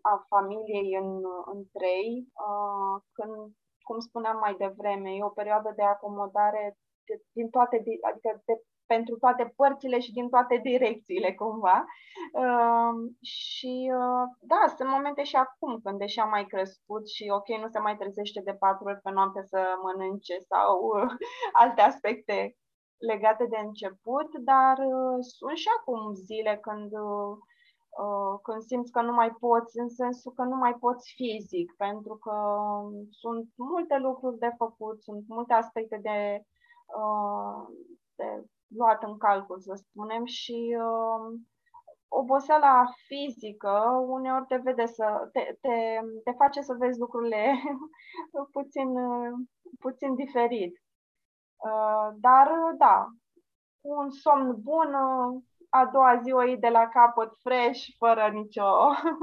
a 0.02 0.24
familiei 0.28 0.94
în, 1.02 1.10
în 1.52 1.64
trei, 1.72 2.08
uh, 2.48 3.02
când, 3.12 3.34
cum 3.82 3.98
spuneam 3.98 4.38
mai 4.38 4.54
devreme, 4.58 5.10
e 5.10 5.24
o 5.24 5.38
perioadă 5.40 5.72
de 5.76 5.82
acomodare 5.82 6.78
de, 7.06 7.22
din 7.32 7.50
toate, 7.50 7.76
adică 8.10 8.42
de 8.44 8.54
pentru 8.94 9.14
toate 9.24 9.44
părțile 9.56 9.98
și 9.98 10.12
din 10.12 10.28
toate 10.28 10.56
direcțiile, 10.62 11.30
cumva. 11.34 11.84
Uh, 12.44 12.92
și 13.36 13.74
uh, 14.00 14.24
da, 14.52 14.62
sunt 14.76 14.88
momente 14.88 15.22
și 15.30 15.36
acum, 15.36 15.72
când 15.84 15.98
deși 15.98 16.18
am 16.20 16.28
mai 16.28 16.46
crescut 16.52 17.04
și 17.14 17.24
ok, 17.38 17.48
nu 17.62 17.68
se 17.74 17.78
mai 17.78 17.96
trezește 17.96 18.40
de 18.44 18.54
patru 18.64 18.84
ori 18.90 19.04
pe 19.04 19.10
noapte 19.10 19.40
să 19.52 19.60
mănânce 19.84 20.36
sau 20.52 20.72
uh, 20.94 21.10
alte 21.62 21.80
aspecte 21.80 22.56
legate 23.10 23.44
de 23.52 23.58
început, 23.66 24.28
dar 24.50 24.76
uh, 24.78 25.18
sunt 25.36 25.56
și 25.62 25.68
acum 25.78 26.00
zile 26.14 26.54
când 26.66 26.90
uh, 26.92 27.34
Uh, 28.00 28.38
când 28.42 28.62
simți 28.62 28.92
că 28.92 29.00
nu 29.02 29.12
mai 29.12 29.30
poți, 29.30 29.78
în 29.78 29.88
sensul 29.88 30.32
că 30.32 30.42
nu 30.42 30.56
mai 30.56 30.74
poți 30.74 31.12
fizic, 31.14 31.74
pentru 31.76 32.16
că 32.16 32.36
sunt 33.10 33.48
multe 33.56 33.96
lucruri 33.98 34.38
de 34.38 34.50
făcut, 34.56 35.02
sunt 35.02 35.24
multe 35.28 35.52
aspecte 35.52 35.98
de, 36.02 36.44
uh, 36.98 37.66
de 38.14 38.44
luat 38.76 39.02
în 39.02 39.18
calcul, 39.18 39.60
să 39.60 39.72
spunem, 39.74 40.24
și 40.24 40.76
uh, 40.78 41.40
oboseala 42.08 42.84
fizică 43.06 44.04
uneori 44.06 44.46
te 44.46 44.56
vede 44.56 44.86
să 44.86 45.28
te, 45.32 45.56
te, 45.60 46.00
te 46.24 46.32
face 46.32 46.60
să 46.60 46.74
vezi 46.78 46.98
lucrurile 46.98 47.54
puțin, 48.56 48.88
puțin 49.78 50.14
diferit. 50.14 50.82
Uh, 51.56 52.14
dar 52.20 52.50
da, 52.78 53.06
un 53.80 54.10
somn 54.10 54.60
bun, 54.60 54.94
a 55.68 55.86
doua 55.86 56.20
zi 56.22 56.32
o 56.32 56.42
iei 56.42 56.56
de 56.56 56.68
la 56.68 56.88
capăt 56.88 57.32
fresh, 57.42 57.82
fără 57.98 58.28
nicio... 58.32 58.70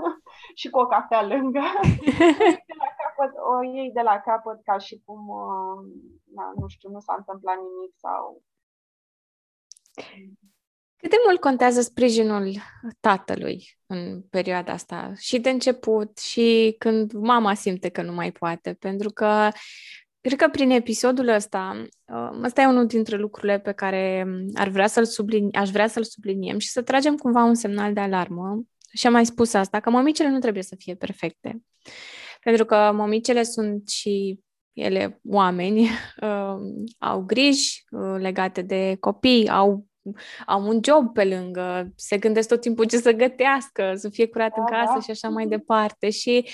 și 0.60 0.70
cu 0.70 0.80
o 0.80 0.88
cafea 0.88 1.24
lângă. 1.28 1.60
de 2.70 2.76
la 2.84 2.90
capăt, 3.02 3.34
o 3.54 3.64
iei 3.64 3.92
de 3.92 4.02
la 4.02 4.20
capăt 4.20 4.64
ca 4.64 4.78
și 4.78 5.02
cum, 5.06 5.28
uh, 5.28 5.78
na, 6.36 6.52
nu 6.56 6.68
știu, 6.68 6.90
nu 6.90 7.00
s-a 7.00 7.16
întâmplat 7.18 7.56
nimic 7.56 7.94
sau 7.96 8.42
cât 11.02 11.10
de 11.10 11.16
mult 11.26 11.40
contează 11.40 11.82
sprijinul 11.82 12.52
tatălui 13.00 13.78
în 13.86 14.22
perioada 14.30 14.74
asta? 14.74 15.14
Și 15.18 15.40
de 15.40 15.50
început, 15.50 16.18
și 16.18 16.76
când 16.78 17.12
mama 17.12 17.54
simte 17.54 17.90
că 17.90 18.02
nu 18.02 18.14
mai 18.14 18.32
poate, 18.32 18.74
pentru 18.74 19.10
că 19.10 19.50
cred 20.22 20.38
că 20.38 20.48
prin 20.48 20.70
episodul 20.70 21.28
ăsta, 21.28 21.86
uh, 22.06 22.40
ăsta 22.44 22.62
e 22.62 22.66
unul 22.66 22.86
dintre 22.86 23.18
lucrurile 23.18 23.60
pe 23.60 23.72
care 23.72 24.28
ar 24.54 24.68
vrea 24.68 24.88
să-l 24.88 25.06
sublini, 25.06 25.54
aș 25.54 25.70
vrea 25.70 25.88
să-l 25.88 26.04
subliniem 26.04 26.58
și 26.58 26.70
să 26.70 26.82
tragem 26.82 27.16
cumva 27.16 27.44
un 27.44 27.56
semnal 27.56 27.94
de 27.94 28.00
alarmă. 28.00 28.64
Și 28.94 29.08
am 29.08 29.14
mai 29.14 29.26
spus 29.26 29.54
asta, 29.54 29.80
că 29.80 29.90
mămicile 29.90 30.30
nu 30.30 30.40
trebuie 30.40 30.64
să 30.64 30.76
fie 30.78 30.96
perfecte. 30.96 31.62
Pentru 32.42 32.66
că 32.66 32.92
mămicile 32.96 33.44
sunt 33.44 33.90
și 33.90 34.40
ele 34.74 35.20
oameni, 35.24 35.82
uh, 36.22 36.56
au 36.98 37.22
griji 37.22 37.84
uh, 37.90 38.16
legate 38.20 38.62
de 38.62 38.98
copii, 39.00 39.50
au 39.50 39.89
au 40.46 40.68
un 40.68 40.80
job 40.84 41.14
pe 41.14 41.26
lângă, 41.26 41.92
se 41.96 42.18
gândesc 42.18 42.48
tot 42.48 42.62
timpul 42.62 42.86
ce 42.86 42.98
să 42.98 43.12
gătească, 43.12 43.94
să 43.96 44.10
fie 44.10 44.28
curat 44.28 44.56
da, 44.56 44.62
în 44.62 44.68
casă 44.68 44.94
da. 44.94 45.00
și 45.00 45.12
așa 45.12 45.30
mai 45.30 45.48
departe. 45.48 46.10
Și 46.10 46.50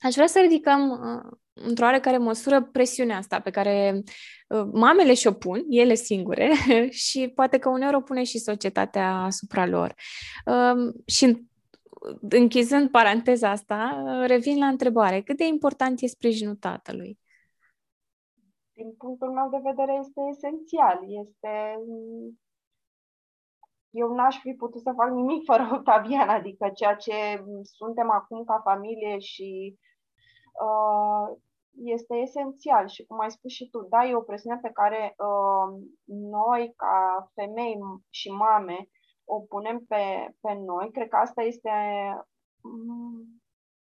aș 0.00 0.14
vrea 0.14 0.26
să 0.26 0.38
ridicăm 0.38 0.90
uh, 0.90 1.38
într-o 1.52 1.84
oarecare 1.84 2.18
măsură 2.18 2.62
presiunea 2.62 3.16
asta 3.16 3.40
pe 3.40 3.50
care 3.50 4.02
uh, 4.48 4.64
mamele 4.72 5.14
și-o 5.14 5.32
pun, 5.32 5.64
ele 5.68 5.94
singure, 5.94 6.52
și 7.08 7.32
poate 7.34 7.58
că 7.58 7.68
uneori 7.68 7.96
o 7.96 8.00
pune 8.00 8.22
și 8.22 8.38
societatea 8.38 9.14
asupra 9.14 9.66
lor. 9.66 9.94
Uh, 10.46 10.94
și 11.06 11.50
închizând 12.28 12.90
paranteza 12.90 13.50
asta, 13.50 14.02
revin 14.26 14.58
la 14.58 14.66
întrebare. 14.66 15.20
Cât 15.20 15.36
de 15.36 15.44
important 15.46 16.00
e 16.00 16.06
sprijinul 16.06 16.54
tatălui? 16.54 17.18
Din 18.72 18.94
punctul 18.98 19.30
meu 19.30 19.48
de 19.50 19.60
vedere 19.70 19.98
este 20.00 20.20
esențial. 20.30 20.98
Este 21.24 21.52
eu 23.92 24.14
n-aș 24.14 24.40
fi 24.40 24.52
putut 24.52 24.80
să 24.80 24.92
fac 24.96 25.10
nimic 25.10 25.44
fără 25.50 25.68
Octavian, 25.72 26.28
adică 26.28 26.70
ceea 26.74 26.94
ce 26.94 27.44
suntem 27.62 28.10
acum 28.10 28.44
ca 28.44 28.60
familie 28.64 29.18
și 29.18 29.78
uh, 30.64 31.36
este 31.84 32.14
esențial 32.14 32.88
și 32.88 33.04
cum 33.04 33.20
ai 33.20 33.30
spus 33.30 33.52
și 33.52 33.68
tu, 33.70 33.86
da, 33.90 34.04
e 34.04 34.14
o 34.14 34.20
presiune 34.20 34.58
pe 34.62 34.70
care 34.72 35.14
uh, 35.16 35.82
noi 36.06 36.72
ca 36.76 37.30
femei 37.34 37.78
și 38.10 38.30
mame 38.30 38.88
o 39.24 39.40
punem 39.40 39.78
pe, 39.88 40.34
pe 40.40 40.52
noi. 40.54 40.90
Cred 40.90 41.08
că 41.08 41.16
asta 41.16 41.42
este 41.42 41.70
mm, 42.62 43.42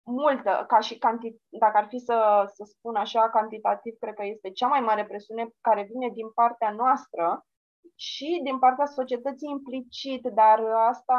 multă, 0.03 0.65
ca 0.69 0.79
și 0.81 0.95
canti- 0.95 1.41
dacă 1.49 1.77
ar 1.77 1.87
fi 1.89 1.99
să, 1.99 2.45
să 2.55 2.65
spun 2.65 2.95
așa, 2.95 3.31
cantitativ, 3.31 3.95
cred 3.99 4.15
că 4.15 4.25
este 4.25 4.51
cea 4.51 4.67
mai 4.67 4.81
mare 4.81 5.05
presiune 5.07 5.49
care 5.61 5.83
vine 5.83 6.09
din 6.09 6.31
partea 6.31 6.71
noastră 6.71 7.47
și 7.97 8.41
din 8.45 8.59
partea 8.59 8.87
societății 8.87 9.51
implicit, 9.51 10.23
dar 10.23 10.59
asta 10.89 11.19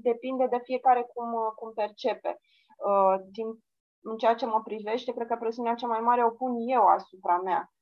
depinde 0.00 0.46
de 0.50 0.60
fiecare 0.62 1.02
cum, 1.14 1.28
cum 1.56 1.72
percepe. 1.72 2.40
Uh, 2.88 3.14
din, 3.32 3.46
în 4.02 4.16
ceea 4.16 4.34
ce 4.34 4.46
mă 4.46 4.60
privește, 4.64 5.12
cred 5.12 5.26
că 5.26 5.36
presiunea 5.36 5.74
cea 5.74 5.86
mai 5.86 6.00
mare 6.00 6.24
o 6.24 6.30
pun 6.30 6.52
eu 6.68 6.82
asupra 6.82 7.38
mea. 7.38 7.72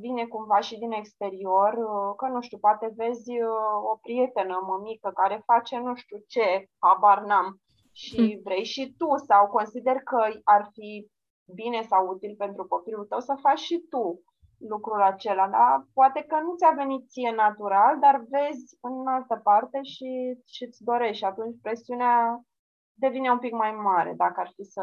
Vine 0.00 0.26
cumva 0.26 0.60
și 0.60 0.78
din 0.78 0.92
exterior, 0.92 1.72
uh, 1.72 2.14
că 2.16 2.26
nu 2.26 2.40
știu, 2.40 2.58
poate 2.58 2.92
vezi 2.96 3.30
uh, 3.30 3.76
o 3.92 3.96
prietenă 4.02 4.64
mămică 4.66 5.10
care 5.14 5.42
face 5.44 5.78
nu 5.78 5.94
știu 5.94 6.18
ce, 6.26 6.68
habar 6.78 7.22
n-am, 7.22 7.60
și 7.92 8.34
hm. 8.34 8.42
vrei 8.42 8.64
și 8.64 8.94
tu 8.98 9.08
sau 9.28 9.46
consider 9.46 9.96
că 9.96 10.28
ar 10.44 10.68
fi 10.72 11.10
bine 11.54 11.82
sau 11.82 12.08
util 12.08 12.34
pentru 12.38 12.66
copilul 12.66 13.04
tău 13.04 13.20
să 13.20 13.34
faci 13.40 13.58
și 13.58 13.86
tu 13.90 14.20
lucrul 14.58 15.02
acela, 15.02 15.48
da? 15.48 15.84
Poate 15.92 16.22
că 16.22 16.40
nu 16.40 16.54
ți-a 16.56 16.70
venit 16.70 17.08
ție 17.08 17.30
natural, 17.30 17.98
dar 17.98 18.24
vezi 18.28 18.76
în 18.80 19.06
altă 19.06 19.40
parte 19.42 19.82
și, 19.82 20.40
și 20.44 20.64
îți 20.64 20.84
dorești 20.84 21.16
și 21.16 21.24
atunci 21.24 21.56
presiunea 21.62 22.40
devine 22.94 23.30
un 23.30 23.38
pic 23.38 23.52
mai 23.52 23.72
mare, 23.72 24.14
dacă 24.16 24.40
ar 24.40 24.50
fi 24.54 24.62
să, 24.62 24.82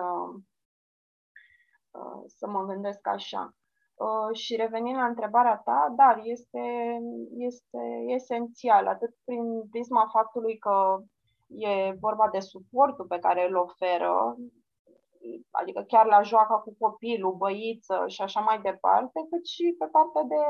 uh, 1.91 2.23
să 2.25 2.47
mă 2.47 2.63
gândesc 2.65 3.07
așa. 3.07 3.55
Uh, 3.93 4.37
și 4.37 4.55
revenind 4.55 4.97
la 4.97 5.05
întrebarea 5.05 5.57
ta, 5.57 5.93
dar 5.95 6.19
este, 6.23 6.97
este 7.37 7.79
esențial, 8.07 8.87
atât 8.87 9.15
prin 9.23 9.69
prisma 9.69 10.09
faptului 10.11 10.57
că 10.57 10.97
e 11.47 11.97
vorba 11.99 12.29
de 12.31 12.39
suportul 12.39 13.05
pe 13.05 13.19
care 13.19 13.47
îl 13.47 13.55
oferă, 13.55 14.35
adică 15.51 15.81
chiar 15.87 16.05
la 16.05 16.21
joacă 16.21 16.61
cu 16.65 16.75
copilul, 16.79 17.35
băiță 17.35 18.03
și 18.07 18.21
așa 18.21 18.39
mai 18.39 18.61
departe, 18.61 19.27
cât 19.29 19.45
și 19.45 19.75
pe 19.79 19.85
partea 19.85 20.23
de, 20.23 20.43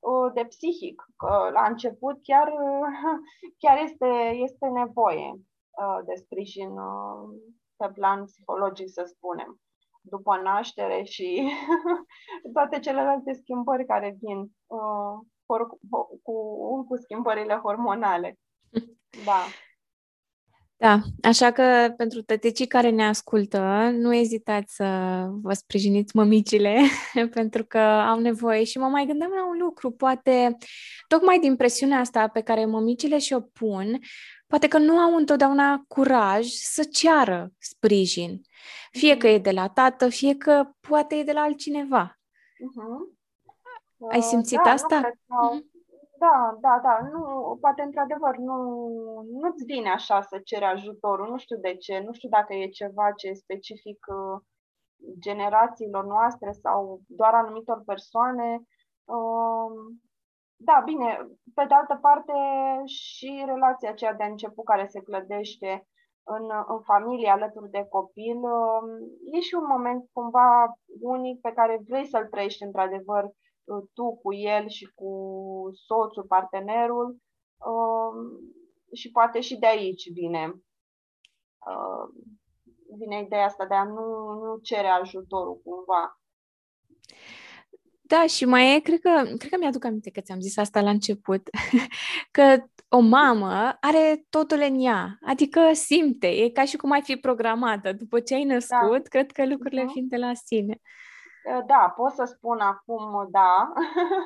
uh, 0.00 0.32
de 0.34 0.44
psihic, 0.44 1.02
că 1.16 1.50
la 1.52 1.66
început 1.66 2.16
chiar, 2.22 2.52
chiar 3.62 3.78
este, 3.82 4.10
este 4.46 4.66
nevoie 4.66 5.30
uh, 5.30 5.98
de 6.04 6.14
sprijin 6.14 6.70
uh, 6.70 7.28
pe 7.76 7.90
plan 7.94 8.24
psihologic, 8.24 8.88
să 8.88 9.02
spunem, 9.06 9.60
după 10.00 10.36
naștere 10.36 11.02
și 11.02 11.50
toate 12.54 12.78
celelalte 12.78 13.32
schimbări 13.32 13.86
care 13.86 14.16
vin 14.20 14.50
cu, 16.22 16.84
cu 16.88 16.96
schimbările 16.96 17.54
hormonale. 17.54 18.38
Da. 19.24 19.40
Da, 20.80 21.00
așa 21.22 21.50
că 21.50 21.94
pentru 21.96 22.22
tăticii 22.22 22.66
care 22.66 22.90
ne 22.90 23.06
ascultă, 23.06 23.90
nu 23.92 24.14
ezitați 24.14 24.74
să 24.74 24.84
vă 25.42 25.52
sprijiniți 25.52 26.16
mămicile, 26.16 26.80
pentru 27.34 27.64
că 27.64 27.78
au 27.78 28.18
nevoie. 28.18 28.64
Și 28.64 28.78
mă 28.78 28.86
mai 28.86 29.06
gândeam 29.06 29.30
la 29.30 29.48
un 29.48 29.58
lucru, 29.58 29.90
poate 29.90 30.56
tocmai 31.08 31.38
din 31.38 31.56
presiunea 31.56 31.98
asta 31.98 32.28
pe 32.28 32.40
care 32.40 32.64
mămicile 32.64 33.18
și-o 33.18 33.40
pun, 33.40 33.98
poate 34.46 34.68
că 34.68 34.78
nu 34.78 34.98
au 34.98 35.16
întotdeauna 35.16 35.84
curaj 35.88 36.46
să 36.46 36.84
ceară 36.92 37.52
sprijin. 37.58 38.40
Fie 38.90 39.16
că 39.16 39.28
e 39.28 39.38
de 39.38 39.50
la 39.50 39.68
tată, 39.68 40.08
fie 40.08 40.36
că 40.36 40.70
poate 40.88 41.14
e 41.14 41.22
de 41.22 41.32
la 41.32 41.40
altcineva. 41.40 42.18
Uh-huh. 42.18 43.18
Ai 44.10 44.20
simțit 44.20 44.60
da, 44.64 44.70
asta? 44.70 44.94
Nu 44.94 45.00
cred 45.00 45.18
că, 45.26 45.56
uh-huh. 45.56 45.69
Da, 46.22 46.56
da, 46.60 46.80
da. 46.82 47.08
Nu, 47.12 47.56
poate 47.60 47.82
într-adevăr 47.82 48.36
nu, 48.36 48.56
nu-ți 49.40 49.64
vine 49.64 49.90
așa 49.90 50.20
să 50.20 50.38
ceri 50.44 50.64
ajutorul. 50.64 51.28
Nu 51.28 51.36
știu 51.36 51.56
de 51.56 51.74
ce. 51.76 51.98
Nu 51.98 52.12
știu 52.12 52.28
dacă 52.28 52.54
e 52.54 52.68
ceva 52.68 53.12
ce 53.12 53.28
e 53.28 53.34
specific 53.34 53.98
uh, 54.08 54.40
generațiilor 55.18 56.04
noastre 56.04 56.50
sau 56.52 57.00
doar 57.06 57.34
anumitor 57.34 57.82
persoane. 57.86 58.62
Uh, 59.04 59.70
da, 60.56 60.82
bine, 60.84 61.28
pe 61.54 61.64
de 61.68 61.74
altă 61.74 61.98
parte 62.00 62.32
și 62.84 63.42
relația 63.46 63.90
aceea 63.90 64.14
de 64.14 64.24
început 64.24 64.64
care 64.64 64.86
se 64.86 65.00
clădește 65.02 65.86
în, 66.22 66.44
în 66.66 66.80
familie 66.80 67.30
alături 67.30 67.70
de 67.70 67.86
copil, 67.88 68.36
uh, 68.36 68.82
e 69.32 69.40
și 69.40 69.54
un 69.54 69.66
moment 69.68 70.08
cumva 70.12 70.74
unic 71.00 71.40
pe 71.40 71.52
care 71.52 71.82
vrei 71.88 72.06
să-l 72.06 72.26
trăiești 72.26 72.62
într-adevăr 72.62 73.30
tu 73.92 74.20
cu 74.22 74.34
el 74.34 74.68
și 74.68 74.84
cu 74.94 75.12
soțul, 75.72 76.24
partenerul 76.24 77.16
um, 77.66 78.40
și 78.92 79.10
poate 79.10 79.40
și 79.40 79.58
de 79.58 79.66
aici 79.66 80.12
vine 80.12 80.54
uh, 81.66 82.08
vine 82.98 83.22
ideea 83.22 83.44
asta 83.44 83.66
de 83.66 83.74
a 83.74 83.84
nu, 83.84 84.32
nu 84.42 84.58
cere 84.62 84.88
ajutorul 84.88 85.60
cumva. 85.64 86.20
Da, 88.00 88.26
și 88.26 88.44
mai 88.44 88.74
e, 88.74 88.80
cred 88.80 89.00
că, 89.00 89.22
cred 89.38 89.50
că 89.50 89.56
mi-aduc 89.58 89.84
aminte 89.84 90.10
că 90.10 90.20
ți-am 90.20 90.40
zis 90.40 90.56
asta 90.56 90.80
la 90.80 90.90
început, 90.90 91.48
că 92.36 92.64
o 92.88 92.98
mamă 92.98 93.76
are 93.80 94.26
totul 94.28 94.60
în 94.68 94.80
ea, 94.80 95.18
adică 95.26 95.72
simte, 95.72 96.26
e 96.26 96.50
ca 96.50 96.64
și 96.64 96.76
cum 96.76 96.90
ai 96.90 97.02
fi 97.02 97.16
programată. 97.16 97.92
După 97.92 98.20
ce 98.20 98.34
ai 98.34 98.46
da. 98.46 98.54
născut, 98.54 99.02
da. 99.02 99.08
cred 99.08 99.30
că 99.30 99.46
lucrurile 99.46 99.82
uh-huh. 99.82 99.92
vin 99.94 100.08
de 100.08 100.16
la 100.16 100.34
sine. 100.34 100.80
Ă, 101.48 101.62
da, 101.66 101.92
pot 101.96 102.10
să 102.12 102.24
spun 102.24 102.60
acum 102.60 103.28
da, 103.30 103.72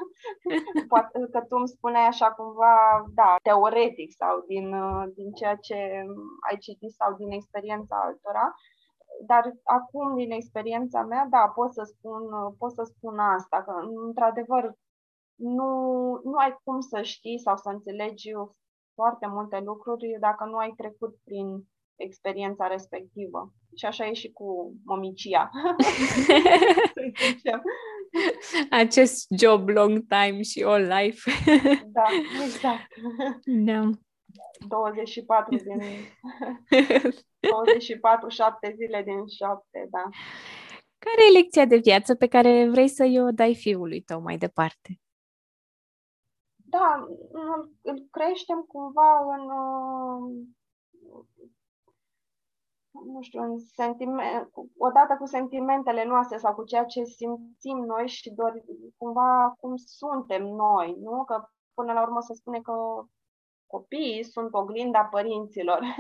poate 0.93 1.19
că 1.33 1.41
tu 1.41 1.57
îmi 1.57 1.69
spuneai 1.69 2.07
așa 2.07 2.33
cumva, 2.33 3.05
da, 3.15 3.37
teoretic 3.43 4.11
sau 4.17 4.45
din, 4.47 4.73
ă, 4.75 5.07
din 5.15 5.33
ceea 5.33 5.57
ce 5.57 5.75
ai 6.51 6.59
citit 6.59 6.93
sau 6.93 7.15
din 7.15 7.31
experiența 7.31 7.97
altora, 8.05 8.55
dar 9.27 9.53
acum 9.65 10.15
din 10.17 10.31
experiența 10.31 11.03
mea, 11.03 11.27
da, 11.31 11.53
pot 11.55 11.73
să 11.73 11.83
spun, 11.83 12.23
pot 12.59 12.73
să 12.73 12.83
spun 12.83 13.19
asta, 13.19 13.63
că 13.63 13.73
într-adevăr 14.07 14.73
nu, 15.35 15.71
nu 16.25 16.37
ai 16.37 16.57
cum 16.65 16.81
să 16.81 17.03
știi 17.03 17.39
sau 17.39 17.57
să 17.57 17.69
înțelegi 17.69 18.31
foarte 18.95 19.27
multe 19.27 19.61
lucruri 19.65 20.17
dacă 20.21 20.45
nu 20.45 20.57
ai 20.57 20.73
trecut 20.77 21.15
prin 21.25 21.69
experiența 21.97 22.67
respectivă. 22.67 23.53
Și 23.77 23.85
așa 23.85 24.07
e 24.07 24.13
și 24.13 24.33
cu 24.33 24.75
momicia. 24.85 25.51
Acest 28.71 29.27
job 29.39 29.69
long 29.69 30.07
time 30.07 30.43
și 30.43 30.63
all 30.63 30.93
life. 30.93 31.31
da, 31.87 32.05
exact. 32.45 32.87
Da. 33.45 33.91
24 34.69 35.57
din 35.57 35.81
24, 37.51 38.29
7 38.29 38.75
zile 38.77 39.03
din 39.03 39.27
7, 39.27 39.89
da. 39.91 40.09
Care 40.99 41.27
e 41.29 41.39
lecția 41.39 41.65
de 41.65 41.77
viață 41.77 42.15
pe 42.15 42.27
care 42.27 42.69
vrei 42.69 42.89
să 42.89 43.25
o 43.27 43.31
dai 43.31 43.55
fiului 43.55 44.01
tău 44.01 44.21
mai 44.21 44.39
departe? 44.39 45.01
Da, 46.55 47.07
îl 47.83 48.07
creștem 48.11 48.65
cumva 48.69 49.19
în 49.19 49.51
nu 53.03 53.21
știu, 53.21 53.43
în 53.43 53.59
sentiment, 53.59 54.51
odată 54.79 55.17
cu 55.19 55.27
sentimentele 55.27 56.05
noastre 56.05 56.37
sau 56.37 56.55
cu 56.55 56.65
ceea 56.65 56.85
ce 56.85 57.05
simțim 57.05 57.79
noi 57.79 58.09
și 58.09 58.31
doar 58.31 58.53
cumva 58.97 59.55
cum 59.61 59.77
suntem 59.77 60.43
noi, 60.43 60.97
nu? 61.01 61.25
Că 61.25 61.49
până 61.75 61.93
la 61.93 62.03
urmă 62.03 62.21
se 62.21 62.35
spune 62.35 62.61
că 62.61 62.73
copiii 63.67 64.25
sunt 64.25 64.55
oglinda 64.55 65.05
părinților. 65.05 65.81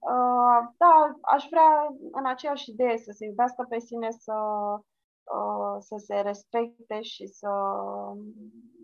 Uh, 0.00 0.68
da, 0.76 1.18
aș 1.20 1.46
vrea 1.50 1.96
în 2.12 2.26
aceeași 2.26 2.70
idee 2.70 2.96
să 2.96 3.10
se 3.12 3.24
iubească 3.24 3.66
pe 3.68 3.78
sine, 3.78 4.10
să, 4.10 4.34
uh, 5.36 5.76
să 5.78 5.96
se 5.96 6.14
respecte 6.20 7.00
și 7.00 7.26
să 7.26 7.50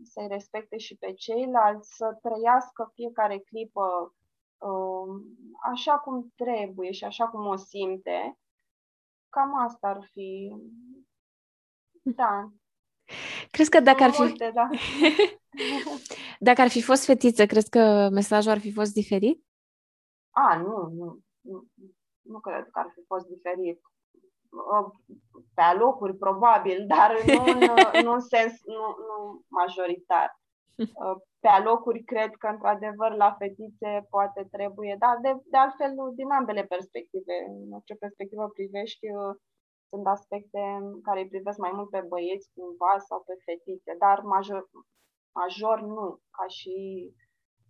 să-i 0.03 0.27
respecte 0.29 0.77
și 0.77 0.97
pe 0.97 1.13
ceilalți, 1.13 1.97
să 1.97 2.19
trăiască 2.23 2.91
fiecare 2.95 3.39
clipă 3.39 3.83
Um, 3.83 4.20
așa 5.71 5.99
cum 5.99 6.33
trebuie 6.37 6.91
și 6.91 7.05
așa 7.05 7.29
cum 7.29 7.47
o 7.47 7.57
simte, 7.57 8.39
cam 9.29 9.59
asta 9.59 9.89
ar 9.89 10.09
fi. 10.13 10.57
Da. 12.03 12.51
Crezi 13.51 13.71
că 13.71 13.81
dacă 13.81 14.03
ar 14.03 14.11
fi... 14.11 14.21
Multe, 14.21 14.51
da. 14.55 14.69
dacă 16.49 16.61
ar 16.61 16.69
fi 16.69 16.83
fost 16.83 17.05
fetiță, 17.05 17.47
crezi 17.47 17.71
că 17.71 18.09
mesajul 18.13 18.51
ar 18.51 18.59
fi 18.59 18.73
fost 18.73 18.93
diferit? 18.93 19.45
A, 20.31 20.57
nu, 20.57 20.89
nu. 20.89 21.19
Nu, 21.41 21.67
nu 22.21 22.41
cred 22.41 22.69
că 22.71 22.79
ar 22.79 22.91
fi 22.95 23.05
fost 23.07 23.27
diferit. 23.27 23.81
Pe 25.55 25.61
alocuri, 25.61 26.17
probabil, 26.17 26.87
dar 26.87 27.25
nu 27.27 27.45
în, 27.45 27.59
nu 28.05 28.13
în 28.13 28.21
sens, 28.21 28.53
nu, 28.65 28.97
nu 29.09 29.43
majoritar. 29.49 30.41
Pe 31.43 31.49
alocuri 31.49 32.03
cred 32.13 32.33
că, 32.41 32.47
într-adevăr, 32.47 33.11
la 33.25 33.31
fetițe 33.39 34.07
poate 34.15 34.43
trebuie, 34.51 34.95
dar 35.05 35.15
de, 35.25 35.33
de 35.53 35.59
altfel, 35.65 35.91
din 36.21 36.31
ambele 36.39 36.65
perspective, 36.75 37.35
în 37.65 37.73
orice 37.79 37.95
perspectivă 37.95 38.45
privești, 38.49 39.07
uh, 39.19 39.35
sunt 39.91 40.07
aspecte 40.07 40.63
care 41.07 41.21
îi 41.21 41.33
privesc 41.33 41.59
mai 41.59 41.73
mult 41.75 41.91
pe 41.91 42.03
băieți 42.09 42.51
cumva 42.55 42.95
sau 43.09 43.19
pe 43.27 43.35
fetițe, 43.45 43.93
dar 44.05 44.19
major, 44.35 44.63
major 45.41 45.79
nu, 45.81 46.07
ca 46.37 46.47
și 46.59 46.77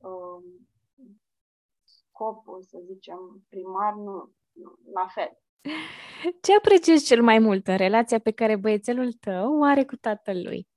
um, 0.09 0.45
scopul, 1.97 2.63
să 2.71 2.79
zicem, 2.91 3.19
primar, 3.49 3.95
nu, 4.07 4.17
nu 4.63 4.71
la 4.99 5.07
fel. 5.15 5.31
Ce 6.45 6.57
apreciezi 6.57 7.05
cel 7.05 7.23
mai 7.23 7.39
mult 7.39 7.67
în 7.67 7.77
relația 7.77 8.19
pe 8.19 8.33
care 8.33 8.57
băiețelul 8.57 9.13
tău 9.13 9.59
o 9.59 9.65
are 9.65 9.85
cu 9.85 9.97
tatăl 9.97 10.43
lui? 10.43 10.70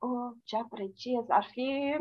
Uh, 0.00 0.32
ce 0.44 0.56
apreciez? 0.56 1.24
Ar 1.28 1.46
fi, 1.50 1.96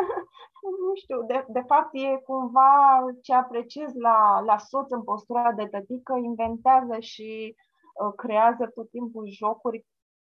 nu 0.86 0.94
știu, 0.94 1.24
de, 1.26 1.44
de 1.48 1.62
fapt 1.66 1.90
e 1.92 2.22
cumva 2.24 3.04
ce 3.22 3.34
apreciez 3.34 3.94
la, 3.94 4.40
la 4.40 4.58
soț 4.58 4.90
în 4.90 5.02
postura 5.02 5.52
de 5.52 5.66
tătică, 5.66 6.20
inventează 6.22 7.00
și 7.00 7.54
uh, 7.54 8.12
creează 8.16 8.70
tot 8.74 8.90
timpul 8.90 9.28
jocuri 9.30 9.86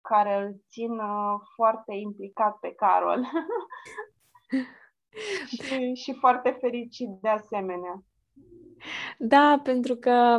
care 0.01 0.43
îl 0.43 0.55
țin 0.71 0.91
uh, 0.91 1.41
foarte 1.55 1.95
implicat 1.95 2.59
pe 2.59 2.73
Carol. 2.73 3.27
și, 5.63 5.95
și 5.95 6.13
foarte 6.13 6.57
fericit 6.61 7.09
de 7.21 7.29
asemenea. 7.29 8.03
Da, 9.19 9.61
pentru 9.63 9.97
că, 9.97 10.39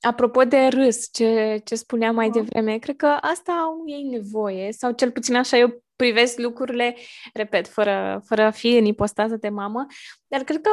apropo 0.00 0.44
de 0.44 0.66
râs, 0.66 1.12
ce, 1.12 1.60
ce 1.64 1.74
spuneam 1.74 2.14
mai 2.14 2.30
devreme, 2.30 2.78
cred 2.78 2.96
că 2.96 3.06
asta 3.06 3.52
au 3.52 3.82
ei 3.86 4.02
nevoie, 4.02 4.72
sau 4.72 4.92
cel 4.92 5.10
puțin 5.10 5.36
așa 5.36 5.56
eu 5.56 5.83
privesc 5.96 6.38
lucrurile, 6.38 6.96
repet, 7.32 7.68
fără, 7.68 8.22
fără 8.26 8.42
a 8.42 8.50
fi 8.50 8.76
în 8.76 8.84
ipostază 8.84 9.36
de 9.36 9.48
mamă, 9.48 9.86
dar 10.26 10.42
cred 10.42 10.60
că 10.60 10.70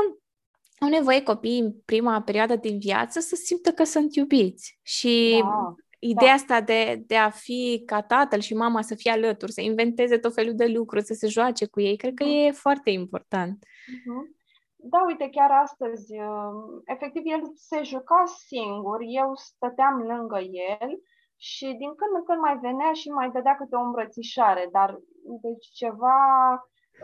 au 0.80 0.90
nevoie 0.90 1.24
copiii 1.24 1.60
în 1.60 1.74
prima 1.86 2.22
perioadă 2.22 2.56
din 2.56 2.80
viață 2.80 3.20
să 3.20 3.36
simtă 3.36 3.72
că 3.72 3.84
sunt 3.84 4.16
iubiți. 4.16 4.80
Și 4.82 5.40
da, 5.44 5.76
ideea 6.00 6.36
da. 6.36 6.36
asta 6.36 6.62
de, 6.62 7.04
de 7.08 7.16
a 7.16 7.30
fi 7.30 7.84
ca 7.86 8.02
tatăl 8.02 8.40
și 8.40 8.54
mama 8.54 8.82
să 8.82 8.96
fie 8.96 9.12
alături, 9.12 9.52
să 9.52 9.62
inventeze 9.62 10.18
tot 10.18 10.34
felul 10.34 10.56
de 10.56 10.66
lucruri, 10.66 11.06
să 11.06 11.14
se 11.14 11.28
joace 11.28 11.66
cu 11.66 11.82
ei, 11.82 11.96
cred 11.96 12.14
că 12.14 12.24
uh-huh. 12.24 12.48
e 12.48 12.52
foarte 12.52 12.90
important. 12.90 13.66
Uh-huh. 13.66 14.40
Da, 14.76 15.04
uite, 15.08 15.30
chiar 15.32 15.52
astăzi, 15.52 16.14
uh, 16.20 16.82
efectiv, 16.86 17.22
el 17.26 17.42
se 17.56 17.82
juca 17.84 18.24
singur, 18.48 18.98
eu 19.02 19.32
stăteam 19.36 19.98
lângă 20.02 20.40
el 20.40 21.02
și 21.50 21.66
din 21.82 21.92
când 22.00 22.14
în 22.18 22.24
când 22.24 22.42
mai 22.42 22.58
venea 22.58 22.92
și 22.94 23.10
mai 23.10 23.30
dădea 23.32 23.56
câte 23.56 23.76
o 23.76 23.86
îmbrățișare, 23.88 24.68
dar 24.72 24.90
deci 25.46 25.66
ceva 25.82 26.20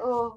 uh, 0.10 0.30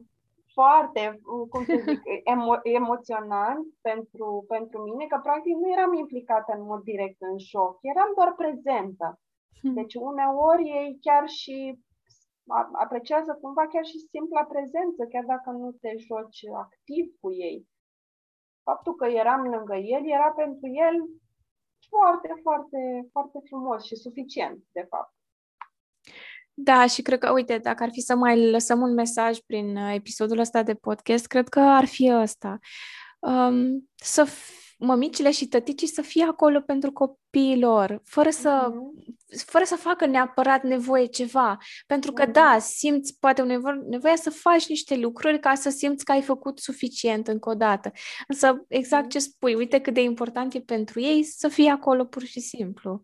foarte, 0.56 1.02
uh, 1.34 1.48
cum 1.52 1.62
să 1.64 1.76
zic, 1.86 2.00
emo- 2.34 2.62
emoționant 2.62 3.64
pentru, 3.80 4.44
pentru 4.48 4.78
mine, 4.82 5.06
că 5.06 5.18
practic 5.22 5.54
nu 5.56 5.72
eram 5.72 5.92
implicată 5.92 6.50
în 6.58 6.64
mod 6.70 6.82
direct 6.82 7.20
în 7.30 7.38
șoc, 7.38 7.78
eram 7.80 8.10
doar 8.14 8.32
prezentă. 8.34 9.20
Hmm. 9.60 9.74
Deci 9.74 9.94
uneori 9.94 10.64
ei 10.78 10.98
chiar 11.00 11.28
și 11.28 11.56
apreciază 12.84 13.38
cumva 13.40 13.66
chiar 13.66 13.84
și 13.84 13.98
simpla 13.98 14.44
prezență, 14.44 15.00
chiar 15.12 15.24
dacă 15.24 15.50
nu 15.50 15.70
te 15.80 15.92
joci 16.06 16.42
activ 16.64 17.04
cu 17.20 17.32
ei. 17.32 17.68
Faptul 18.62 18.94
că 18.94 19.06
eram 19.06 19.42
lângă 19.54 19.76
el 19.76 20.02
era 20.16 20.30
pentru 20.42 20.66
el 20.86 20.96
foarte, 21.90 22.40
foarte, 22.42 23.08
foarte 23.12 23.38
frumos 23.48 23.84
și 23.84 23.96
suficient, 23.96 24.58
de 24.72 24.86
fapt. 24.90 25.14
Da, 26.54 26.86
și 26.86 27.02
cred 27.02 27.18
că, 27.18 27.32
uite, 27.32 27.58
dacă 27.58 27.82
ar 27.82 27.90
fi 27.92 28.00
să 28.00 28.14
mai 28.14 28.50
lăsăm 28.50 28.80
un 28.80 28.92
mesaj 28.94 29.38
prin 29.38 29.76
uh, 29.76 29.94
episodul 29.94 30.38
ăsta 30.38 30.62
de 30.62 30.74
podcast, 30.74 31.26
cred 31.26 31.48
că 31.48 31.60
ar 31.60 31.84
fi 31.84 32.12
ăsta. 32.12 32.58
Um, 33.18 33.90
să 33.94 34.28
mămicile 34.78 35.30
și 35.30 35.48
tăticii 35.48 35.86
să 35.86 36.02
fie 36.02 36.24
acolo 36.24 36.60
pentru 36.60 36.92
copiilor, 36.92 38.00
fără 38.04 38.30
să, 38.30 38.70
uh-huh. 38.70 39.14
Fără 39.44 39.64
să 39.64 39.76
facă 39.76 40.06
neapărat 40.06 40.62
nevoie 40.62 41.06
ceva. 41.06 41.56
Pentru 41.86 42.12
că, 42.12 42.28
uh-huh. 42.28 42.32
da, 42.32 42.58
simți 42.58 43.18
poate 43.18 43.42
nevo- 43.42 43.88
nevoia 43.88 44.16
să 44.16 44.30
faci 44.30 44.68
niște 44.68 44.96
lucruri 44.96 45.40
ca 45.40 45.54
să 45.54 45.70
simți 45.70 46.04
că 46.04 46.12
ai 46.12 46.22
făcut 46.22 46.58
suficient 46.58 47.28
încă 47.28 47.50
o 47.50 47.54
dată. 47.54 47.92
Însă, 48.28 48.64
exact 48.68 49.06
uh-huh. 49.06 49.10
ce 49.10 49.18
spui, 49.18 49.54
uite 49.54 49.80
cât 49.80 49.94
de 49.94 50.02
important 50.02 50.54
e 50.54 50.60
pentru 50.60 51.00
ei 51.00 51.22
să 51.22 51.48
fie 51.48 51.70
acolo 51.70 52.04
pur 52.04 52.22
și 52.22 52.40
simplu. 52.40 53.02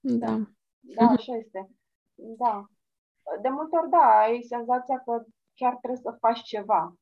Da. 0.00 0.40
Da, 0.80 1.04
așa 1.06 1.36
este. 1.36 1.70
Da. 2.14 2.64
De 3.42 3.48
multe 3.48 3.76
ori, 3.76 3.90
da, 3.90 4.18
ai 4.18 4.42
senzația 4.48 5.02
că 5.04 5.24
chiar 5.54 5.76
trebuie 5.76 6.00
să 6.02 6.16
faci 6.20 6.42
ceva 6.42 6.94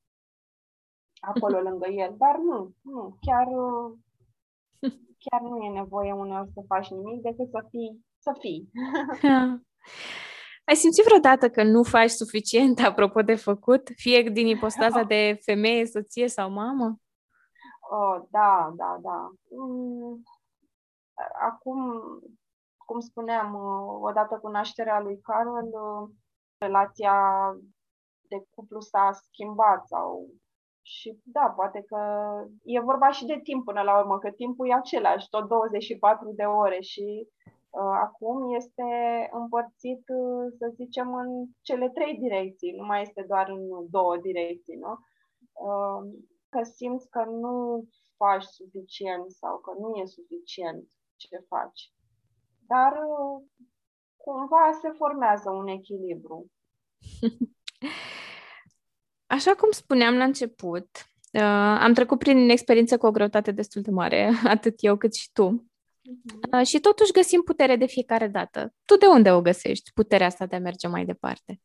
acolo 1.20 1.60
lângă 1.60 1.88
el, 1.88 2.14
dar 2.18 2.36
nu, 2.36 2.72
nu, 2.80 3.16
chiar, 3.20 3.46
chiar 5.24 5.40
nu 5.40 5.56
e 5.56 5.70
nevoie 5.70 6.12
uneori 6.12 6.50
să 6.54 6.60
faci 6.66 6.88
nimic 6.88 7.22
decât 7.22 7.48
să 7.50 7.64
fii, 7.70 8.06
să 8.18 8.32
fii. 8.38 8.70
Ai 10.68 10.74
simțit 10.74 11.04
vreodată 11.04 11.50
că 11.50 11.62
nu 11.62 11.82
faci 11.82 12.10
suficient 12.10 12.78
apropo 12.80 13.22
de 13.22 13.34
făcut, 13.34 13.88
fie 13.94 14.22
din 14.22 14.46
ipostaza 14.46 15.02
de 15.02 15.38
femeie, 15.44 15.86
soție 15.86 16.28
sau 16.28 16.50
mamă? 16.50 16.98
Oh, 17.90 18.22
da, 18.30 18.72
da, 18.76 18.98
da. 19.00 19.30
Mm, 19.50 20.22
acum, 21.40 21.78
cum 22.76 23.00
spuneam, 23.00 23.54
odată 24.02 24.38
cu 24.42 24.48
nașterea 24.48 25.00
lui 25.00 25.20
Carol, 25.20 25.68
relația 26.58 27.16
de 28.28 28.44
cuplu 28.54 28.80
s-a 28.80 29.10
schimbat 29.12 29.86
sau 29.86 30.28
și 30.88 31.18
da, 31.24 31.52
poate 31.56 31.82
că 31.86 32.00
e 32.64 32.80
vorba 32.80 33.10
și 33.10 33.24
de 33.26 33.40
timp 33.42 33.64
până 33.64 33.82
la 33.82 33.98
urmă, 33.98 34.18
că 34.18 34.30
timpul 34.30 34.68
e 34.68 34.74
același, 34.74 35.28
tot 35.28 35.48
24 35.48 36.32
de 36.32 36.42
ore 36.42 36.80
și 36.80 37.28
uh, 37.70 37.96
acum 38.06 38.54
este 38.54 38.82
împărțit, 39.32 40.02
uh, 40.08 40.52
să 40.58 40.72
zicem, 40.74 41.14
în 41.14 41.46
cele 41.62 41.90
trei 41.90 42.18
direcții, 42.18 42.72
nu 42.76 42.86
mai 42.86 43.02
este 43.02 43.24
doar 43.28 43.48
în 43.48 43.90
două 43.90 44.16
direcții, 44.16 44.76
nu? 44.76 44.92
Uh, 45.52 46.00
că 46.48 46.62
simți 46.62 47.10
că 47.10 47.24
nu 47.24 47.84
faci 48.16 48.44
suficient 48.44 49.30
sau 49.30 49.58
că 49.58 49.72
nu 49.78 49.94
e 49.94 50.06
suficient 50.06 50.84
ce 51.16 51.44
faci. 51.48 51.92
Dar 52.66 52.92
uh, 52.92 53.44
cumva 54.16 54.70
se 54.80 54.90
formează 54.90 55.50
un 55.50 55.66
echilibru. 55.66 56.46
Așa 59.28 59.54
cum 59.54 59.70
spuneam 59.70 60.16
la 60.16 60.24
început, 60.24 60.88
uh, 61.32 61.76
am 61.86 61.92
trecut 61.92 62.18
prin 62.18 62.48
experiență 62.48 62.98
cu 62.98 63.06
o 63.06 63.10
greutate 63.10 63.50
destul 63.50 63.82
de 63.82 63.90
mare, 63.90 64.30
atât 64.54 64.74
eu 64.78 64.96
cât 64.96 65.14
și 65.14 65.32
tu. 65.32 65.46
Uh-huh. 66.08 66.58
Uh, 66.58 66.66
și 66.66 66.80
totuși 66.80 67.12
găsim 67.12 67.42
putere 67.42 67.76
de 67.76 67.86
fiecare 67.86 68.28
dată. 68.28 68.74
Tu 68.84 68.96
de 68.96 69.06
unde 69.06 69.30
o 69.32 69.40
găsești, 69.40 69.92
puterea 69.92 70.26
asta 70.26 70.46
de 70.46 70.56
a 70.56 70.60
merge 70.60 70.88
mai 70.88 71.04
departe? 71.04 71.60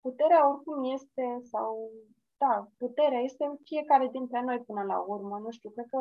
Puterea 0.00 0.48
oricum 0.50 0.92
este, 0.92 1.24
sau, 1.50 1.90
da, 2.36 2.68
puterea 2.78 3.18
este 3.18 3.44
în 3.44 3.56
fiecare 3.64 4.08
dintre 4.12 4.42
noi 4.44 4.58
până 4.66 4.82
la 4.82 4.98
urmă. 4.98 5.40
Nu 5.44 5.50
știu, 5.50 5.70
cred 5.70 5.86
că 5.90 5.98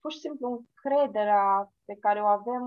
pur 0.00 0.12
și 0.12 0.18
simplu 0.18 0.46
încrederea 0.48 1.72
pe 1.84 1.96
care 2.00 2.20
o 2.20 2.26
avem 2.26 2.64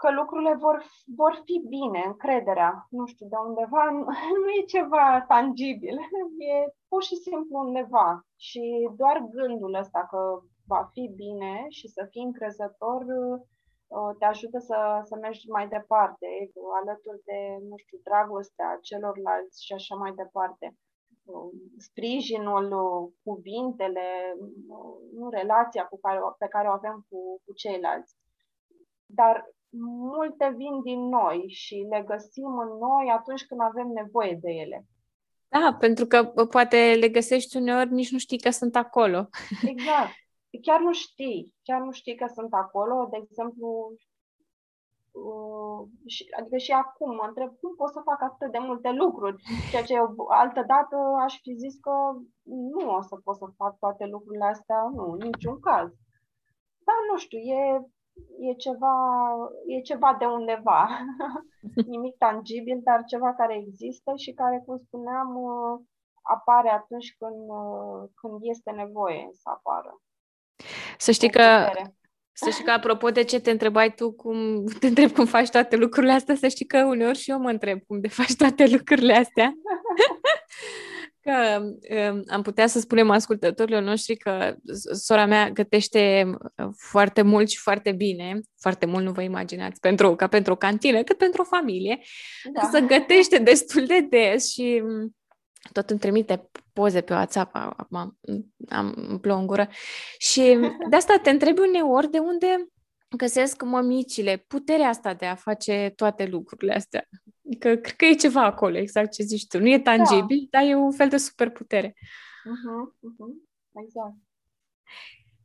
că 0.00 0.08
lucrurile 0.10 0.54
vor, 0.54 0.84
vor 1.20 1.34
fi 1.44 1.56
bine, 1.76 2.02
încrederea, 2.06 2.86
nu 2.90 3.06
știu, 3.06 3.26
de 3.28 3.36
undeva, 3.48 3.84
nu, 3.90 4.02
nu 4.42 4.48
e 4.58 4.72
ceva 4.76 5.24
tangibil, 5.28 5.96
e 6.52 6.54
pur 6.88 7.02
și 7.02 7.16
simplu 7.16 7.58
undeva. 7.58 8.08
Și 8.36 8.62
doar 8.96 9.16
gândul 9.36 9.74
ăsta 9.74 10.06
că 10.10 10.20
va 10.66 10.88
fi 10.92 11.12
bine 11.14 11.66
și 11.68 11.88
să 11.88 12.06
fii 12.10 12.22
încrezător 12.22 13.00
uh, 13.96 14.10
te 14.18 14.24
ajută 14.24 14.58
să, 14.58 15.00
să 15.04 15.14
mergi 15.16 15.50
mai 15.50 15.68
departe, 15.68 16.26
alături 16.80 17.22
de, 17.24 17.38
nu 17.68 17.76
știu, 17.76 17.98
dragostea 18.02 18.78
celorlalți 18.82 19.64
și 19.64 19.72
așa 19.72 19.94
mai 19.94 20.12
departe. 20.22 20.76
Uh, 21.24 21.50
sprijinul, 21.78 22.66
uh, 22.84 23.12
cuvintele, 23.22 24.08
nu 25.18 25.28
relația 25.30 25.84
cu 25.86 25.98
care, 26.00 26.18
pe 26.38 26.46
care 26.46 26.68
o 26.68 26.72
avem 26.72 27.06
cu, 27.08 27.40
cu 27.44 27.52
ceilalți. 27.52 28.16
Dar 29.06 29.36
multe 29.70 30.54
vin 30.56 30.82
din 30.82 31.08
noi 31.08 31.44
și 31.48 31.86
le 31.90 32.04
găsim 32.06 32.58
în 32.58 32.68
noi 32.68 33.10
atunci 33.16 33.46
când 33.46 33.60
avem 33.60 33.86
nevoie 33.86 34.38
de 34.40 34.50
ele. 34.50 34.86
Da, 35.48 35.76
pentru 35.78 36.06
că 36.06 36.24
poate 36.24 36.96
le 37.00 37.08
găsești 37.08 37.56
uneori, 37.56 37.92
nici 37.92 38.10
nu 38.10 38.18
știi 38.18 38.40
că 38.40 38.50
sunt 38.50 38.76
acolo. 38.76 39.28
Exact. 39.72 40.10
Chiar 40.62 40.80
nu 40.80 40.92
știi, 40.92 41.54
chiar 41.62 41.80
nu 41.80 41.90
știi 41.90 42.16
că 42.16 42.26
sunt 42.34 42.52
acolo. 42.54 43.08
De 43.10 43.18
exemplu, 43.22 43.92
uh, 45.12 45.88
și, 46.06 46.26
adică 46.38 46.56
și 46.56 46.72
acum 46.72 47.14
mă 47.14 47.24
întreb 47.28 47.50
cum 47.60 47.74
pot 47.74 47.90
să 47.92 48.00
fac 48.04 48.22
atât 48.22 48.50
de 48.52 48.58
multe 48.58 48.90
lucruri, 48.90 49.42
ceea 49.70 49.82
ce 49.82 49.94
eu 49.94 50.14
altă 50.28 50.64
dată 50.66 50.96
aș 51.24 51.40
fi 51.40 51.52
zis 51.54 51.74
că 51.80 51.92
nu 52.42 52.90
o 52.90 53.00
să 53.02 53.16
pot 53.24 53.36
să 53.36 53.46
fac 53.56 53.78
toate 53.78 54.04
lucrurile 54.04 54.44
astea, 54.44 54.90
nu, 54.94 55.10
în 55.10 55.18
niciun 55.18 55.60
caz. 55.60 55.88
Dar 56.86 56.98
nu 57.10 57.16
știu, 57.18 57.38
e 57.38 57.86
e 58.40 58.54
ceva, 58.54 58.94
e 59.66 59.80
ceva 59.80 60.16
de 60.18 60.24
undeva. 60.24 60.88
Nimic 61.92 62.16
tangibil, 62.16 62.80
dar 62.82 63.04
ceva 63.04 63.34
care 63.34 63.54
există 63.56 64.12
și 64.16 64.32
care, 64.32 64.62
cum 64.66 64.76
spuneam, 64.76 65.28
uh, 65.36 65.80
apare 66.22 66.70
atunci 66.70 67.16
când, 67.18 67.48
uh, 67.48 68.08
când 68.14 68.38
este 68.40 68.70
nevoie 68.70 69.28
să 69.32 69.48
apară. 69.56 70.00
Să 70.98 71.10
știi 71.10 71.30
că 71.30 71.42
să 72.40 72.50
știi 72.50 72.64
că, 72.64 72.70
apropo 72.70 73.10
de 73.10 73.24
ce 73.24 73.40
te 73.40 73.50
întrebai 73.50 73.94
tu, 73.94 74.12
cum 74.12 74.64
te 74.80 74.86
întreb 74.86 75.10
cum 75.10 75.26
faci 75.26 75.50
toate 75.50 75.76
lucrurile 75.76 76.12
astea, 76.12 76.34
să 76.34 76.48
știi 76.48 76.66
că 76.66 76.84
uneori 76.84 77.18
și 77.18 77.30
eu 77.30 77.38
mă 77.38 77.50
întreb 77.50 77.78
cum 77.86 78.00
de 78.00 78.08
faci 78.08 78.36
toate 78.36 78.66
lucrurile 78.66 79.14
astea. 79.14 79.54
Că 81.28 81.60
um, 82.12 82.22
am 82.26 82.42
putea 82.42 82.66
să 82.66 82.80
spunem 82.80 83.10
ascultătorilor 83.10 83.82
noștri 83.82 84.16
că 84.16 84.54
sora 84.92 85.26
mea 85.26 85.50
gătește 85.50 86.30
uh, 86.56 86.68
foarte 86.76 87.22
mult 87.22 87.48
și 87.50 87.58
foarte 87.58 87.92
bine, 87.92 88.40
foarte 88.60 88.86
mult 88.86 89.04
nu 89.04 89.12
vă 89.12 89.22
imaginați, 89.22 89.80
pentru, 89.80 90.14
ca 90.14 90.26
pentru 90.26 90.52
o 90.52 90.56
cantină, 90.56 91.02
cât 91.02 91.18
pentru 91.18 91.40
o 91.42 91.56
familie, 91.56 92.00
da. 92.52 92.68
să 92.72 92.78
gătește 92.78 93.38
destul 93.50 93.86
de 93.86 94.00
des 94.00 94.50
și 94.50 94.82
um, 94.84 95.16
tot 95.72 95.90
îmi 95.90 95.98
trimite 95.98 96.50
poze 96.72 97.00
pe 97.00 97.12
WhatsApp, 97.12 97.54
acum 97.54 98.18
am 98.68 98.94
îmi 99.08 99.20
plouă 99.20 99.38
în 99.38 99.46
gură. 99.46 99.68
Și 100.18 100.58
de 100.90 100.96
asta 100.96 101.20
te 101.22 101.30
întrebi 101.30 101.60
uneori 101.60 102.10
de 102.10 102.18
unde 102.18 102.68
găsesc 103.16 103.62
mămicile 103.62 104.44
puterea 104.46 104.88
asta 104.88 105.14
de 105.14 105.26
a 105.26 105.34
face 105.34 105.92
toate 105.96 106.26
lucrurile 106.26 106.74
astea. 106.74 107.08
Că 107.58 107.76
cred 107.76 107.96
că 107.96 108.04
e 108.04 108.14
ceva 108.14 108.44
acolo, 108.44 108.76
exact 108.76 109.12
ce 109.12 109.22
zici 109.22 109.46
tu. 109.46 109.58
Nu 109.58 109.68
e 109.68 109.78
tangibil, 109.78 110.48
da. 110.50 110.58
dar 110.58 110.68
e 110.68 110.74
un 110.74 110.92
fel 110.92 111.08
de 111.08 111.16
superputere. 111.16 111.88
Uh-huh, 111.88 113.08
uh-huh. 113.08 113.48
Exact. 113.82 114.14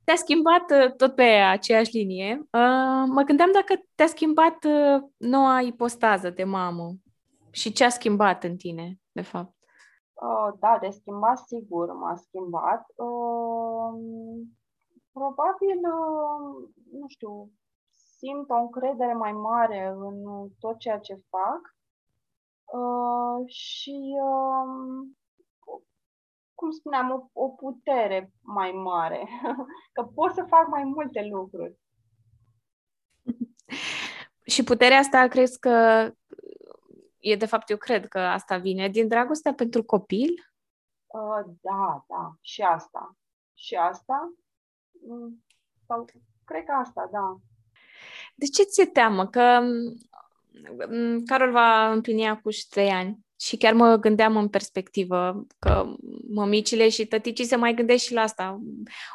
Te-a 0.03 0.15
schimbat 0.15 0.71
uh, 0.71 0.95
tot 0.95 1.15
pe 1.15 1.23
aceeași 1.23 1.97
linie. 1.97 2.37
Uh, 2.39 3.03
mă 3.07 3.21
gândeam 3.25 3.51
dacă 3.51 3.73
te-a 3.95 4.07
schimbat 4.07 4.63
uh, 4.63 5.03
noua 5.17 5.61
ipostază 5.61 6.29
de 6.29 6.43
mamă 6.43 6.93
și 7.51 7.71
ce 7.71 7.83
a 7.83 7.89
schimbat 7.89 8.43
în 8.43 8.55
tine, 8.55 8.99
de 9.11 9.21
fapt. 9.21 9.55
Uh, 10.13 10.59
da, 10.59 10.77
de 10.81 10.89
schimbat, 10.89 11.37
sigur, 11.37 11.93
m-a 11.93 12.15
schimbat. 12.15 12.85
Uh, 12.95 13.93
probabil, 15.11 15.77
uh, 15.77 16.69
nu 16.91 17.07
știu, 17.07 17.51
simt 18.17 18.49
o 18.49 18.55
încredere 18.55 19.13
mai 19.13 19.31
mare 19.31 19.93
în 19.97 20.47
tot 20.59 20.77
ceea 20.77 20.99
ce 20.99 21.13
fac 21.29 21.75
uh, 22.77 23.47
și, 23.47 24.15
uh, 24.23 25.07
cum 26.53 26.71
spuneam, 26.71 27.11
o, 27.11 27.43
o 27.43 27.49
putere 27.49 28.33
mai 28.41 28.71
mare, 28.71 29.27
că 29.93 30.03
pot 30.03 30.33
să 30.33 30.45
fac 30.49 30.67
mai 30.67 30.83
multe 30.83 31.27
lucruri. 31.31 31.77
Și 34.45 34.63
puterea 34.63 34.97
asta 34.97 35.27
crezi 35.27 35.59
că 35.59 36.09
e 37.19 37.35
de 37.35 37.45
fapt, 37.45 37.69
eu 37.69 37.77
cred 37.77 38.07
că 38.07 38.19
asta 38.19 38.57
vine 38.57 38.89
din 38.89 39.07
dragostea 39.07 39.53
pentru 39.53 39.83
copil? 39.83 40.53
Uh, 41.07 41.53
da, 41.61 42.05
da, 42.07 42.37
și 42.41 42.61
asta. 42.61 43.17
Și 43.53 43.75
asta. 43.75 44.33
Mm, 45.07 45.43
sau, 45.87 46.05
cred 46.45 46.63
că 46.63 46.71
asta, 46.71 47.09
da. 47.11 47.37
De 48.35 48.45
ce 48.45 48.63
ți-e 48.63 48.85
teamă? 48.85 49.27
Că 49.27 49.59
mm, 49.61 49.97
Carol 51.25 51.51
va 51.51 51.91
împlini 51.91 52.27
acum 52.27 52.51
și 52.51 52.67
trei 52.67 52.89
ani 52.89 53.17
și 53.39 53.57
chiar 53.57 53.73
mă 53.73 53.95
gândeam 53.95 54.37
în 54.37 54.49
perspectivă 54.49 55.45
că 55.59 55.85
mămicile 56.33 56.89
și 56.89 57.05
tăticii 57.05 57.45
se 57.45 57.55
mai 57.55 57.73
gândesc 57.73 58.03
și 58.03 58.13
la 58.13 58.21
asta. 58.21 58.59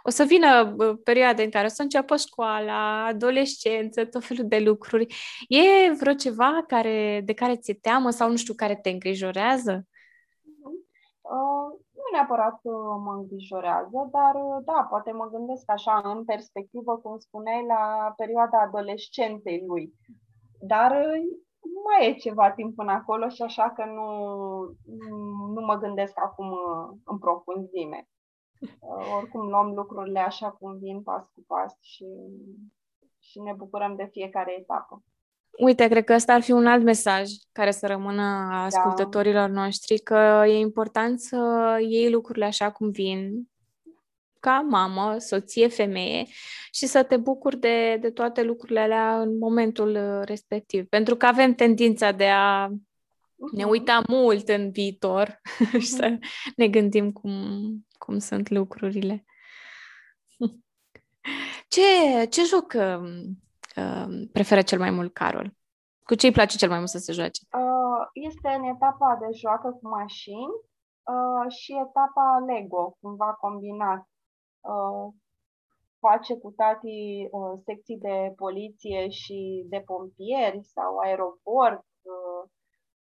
O 0.02 0.10
să 0.10 0.24
vină 0.24 0.76
perioade 1.04 1.42
în 1.42 1.50
care 1.50 1.64
o 1.64 1.68
să 1.68 1.82
înceapă 1.82 2.16
școala, 2.16 3.06
adolescență, 3.06 4.04
tot 4.04 4.24
felul 4.24 4.48
de 4.48 4.58
lucruri. 4.58 5.06
E 5.48 5.92
vreo 5.98 6.12
ceva 6.12 6.64
care, 6.66 7.22
de 7.24 7.34
care 7.34 7.56
ți-e 7.56 7.74
teamă 7.74 8.10
sau 8.10 8.30
nu 8.30 8.36
știu, 8.36 8.54
care 8.54 8.76
te 8.76 8.90
îngrijorează? 8.90 9.86
Uh, 11.20 11.68
nu 11.98 12.04
neapărat 12.12 12.60
uh, 12.62 12.74
mă 13.04 13.12
îngrijorează, 13.20 14.08
dar 14.10 14.34
uh, 14.34 14.64
da, 14.64 14.86
poate 14.90 15.12
mă 15.12 15.28
gândesc 15.32 15.64
așa 15.70 16.00
în 16.04 16.24
perspectivă, 16.24 16.96
cum 16.96 17.18
spuneai, 17.18 17.64
la 17.66 18.12
perioada 18.16 18.58
adolescenței 18.66 19.64
lui. 19.66 19.94
Dar 20.60 20.90
uh, 20.90 21.38
mai 21.84 22.08
e 22.08 22.14
ceva 22.14 22.50
timp 22.50 22.74
până 22.74 22.92
acolo 22.92 23.28
și 23.28 23.42
așa 23.42 23.72
că 23.76 23.84
nu, 23.84 24.08
nu 25.54 25.60
mă 25.66 25.78
gândesc 25.78 26.12
acum 26.24 26.50
în 27.04 27.18
profunzime. 27.18 28.08
Oricum 29.16 29.48
luăm 29.48 29.72
lucrurile 29.74 30.20
așa 30.20 30.50
cum 30.50 30.78
vin, 30.78 31.02
pas 31.02 31.24
cu 31.34 31.44
pas 31.46 31.76
și, 31.80 32.06
și 33.18 33.40
ne 33.40 33.52
bucurăm 33.52 33.96
de 33.96 34.08
fiecare 34.12 34.56
etapă. 34.58 35.02
Uite, 35.58 35.88
cred 35.88 36.04
că 36.04 36.14
ăsta 36.14 36.32
ar 36.32 36.40
fi 36.40 36.52
un 36.52 36.66
alt 36.66 36.82
mesaj 36.82 37.30
care 37.52 37.70
să 37.70 37.86
rămână 37.86 38.22
a 38.22 38.64
ascultătorilor 38.64 39.50
da. 39.50 39.62
noștri, 39.62 39.98
că 39.98 40.42
e 40.46 40.58
important 40.58 41.20
să 41.20 41.36
iei 41.88 42.10
lucrurile 42.10 42.44
așa 42.44 42.70
cum 42.70 42.90
vin, 42.90 43.48
ca 44.40 44.66
mamă, 44.70 45.18
soție, 45.18 45.68
femeie 45.68 46.26
și 46.72 46.86
să 46.86 47.02
te 47.02 47.16
bucuri 47.16 47.56
de, 47.56 47.96
de 48.00 48.10
toate 48.10 48.42
lucrurile 48.42 48.80
alea 48.80 49.20
în 49.20 49.38
momentul 49.38 49.88
uh, 49.94 50.24
respectiv. 50.24 50.86
Pentru 50.86 51.16
că 51.16 51.26
avem 51.26 51.54
tendința 51.54 52.12
de 52.12 52.28
a 52.28 52.68
ne 53.52 53.62
mhm. 53.62 53.68
uita 53.68 54.02
mult 54.08 54.48
în 54.48 54.70
viitor 54.70 55.40
și 55.80 55.86
să 55.86 56.08
mhm. 56.08 56.20
ne 56.56 56.68
gândim 56.68 57.12
cum, 57.12 57.32
cum 57.98 58.18
sunt 58.18 58.50
lucrurile. 58.50 59.24
Ce, 61.68 62.24
ce 62.24 62.42
joc 62.44 62.72
uh, 62.76 63.10
uh, 63.76 64.28
preferă 64.32 64.62
cel 64.62 64.78
mai 64.78 64.90
mult 64.90 65.12
Carol? 65.12 65.52
Cu 66.04 66.14
ce 66.14 66.26
îi 66.26 66.32
place 66.32 66.56
cel 66.56 66.68
mai 66.68 66.78
mult 66.78 66.90
să 66.90 66.98
se 66.98 67.12
joace? 67.12 67.40
Uh, 67.52 68.06
este 68.12 68.48
în 68.48 68.64
etapa 68.64 69.18
de 69.20 69.36
joacă 69.36 69.68
cu 69.80 69.88
mașini 69.88 70.54
uh, 71.12 71.52
și 71.52 71.72
etapa 71.72 72.44
Lego, 72.46 72.96
cumva 73.00 73.32
combinat. 73.32 74.07
Uh, 74.74 75.12
face 75.98 76.38
cu 76.38 76.50
tati 76.50 77.28
uh, 77.30 77.54
secții 77.64 77.98
de 77.98 78.32
poliție 78.36 79.08
și 79.08 79.66
de 79.68 79.80
pompieri 79.86 80.62
sau 80.62 80.96
aeroport, 80.98 81.86
uh, 82.02 82.50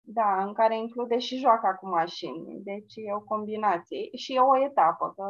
da, 0.02 0.44
în 0.44 0.54
care 0.54 0.78
include 0.78 1.18
și 1.18 1.38
joaca 1.38 1.76
cu 1.76 1.88
mașini. 1.88 2.62
Deci 2.64 2.94
e 2.96 3.14
o 3.14 3.22
combinație 3.34 4.16
și 4.16 4.36
e 4.36 4.40
o 4.40 4.64
etapă, 4.64 5.14
că 5.16 5.28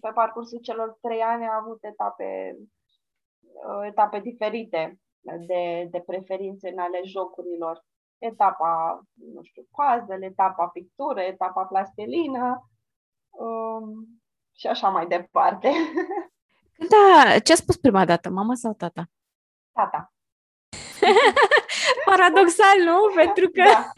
pe 0.00 0.10
parcursul 0.14 0.60
celor 0.60 0.98
trei 1.00 1.20
ani 1.20 1.46
a 1.46 1.60
avut 1.62 1.78
etape, 1.80 2.56
etape 3.86 4.20
diferite 4.20 5.00
de, 5.46 5.88
de 5.90 6.00
preferințe 6.06 6.68
în 6.68 6.78
ale 6.78 7.00
jocurilor. 7.04 7.84
Etapa, 8.18 9.00
nu 9.34 9.42
știu, 9.42 9.62
puzzle, 9.76 10.26
etapa 10.26 10.68
pictură, 10.68 11.20
etapa 11.20 11.64
plastelină. 11.64 12.70
Um, 13.30 14.15
și 14.56 14.66
așa 14.66 14.88
mai 14.88 15.06
departe. 15.06 15.70
Da, 16.78 17.38
ce 17.38 17.52
a 17.52 17.54
spus 17.54 17.76
prima 17.76 18.04
dată, 18.04 18.30
mama 18.30 18.54
sau 18.54 18.72
tata? 18.72 19.10
Tata. 19.72 20.12
Paradoxal, 22.04 22.78
nu? 22.84 23.10
Pentru 23.24 23.48
că, 23.48 23.62
da. 23.62 23.90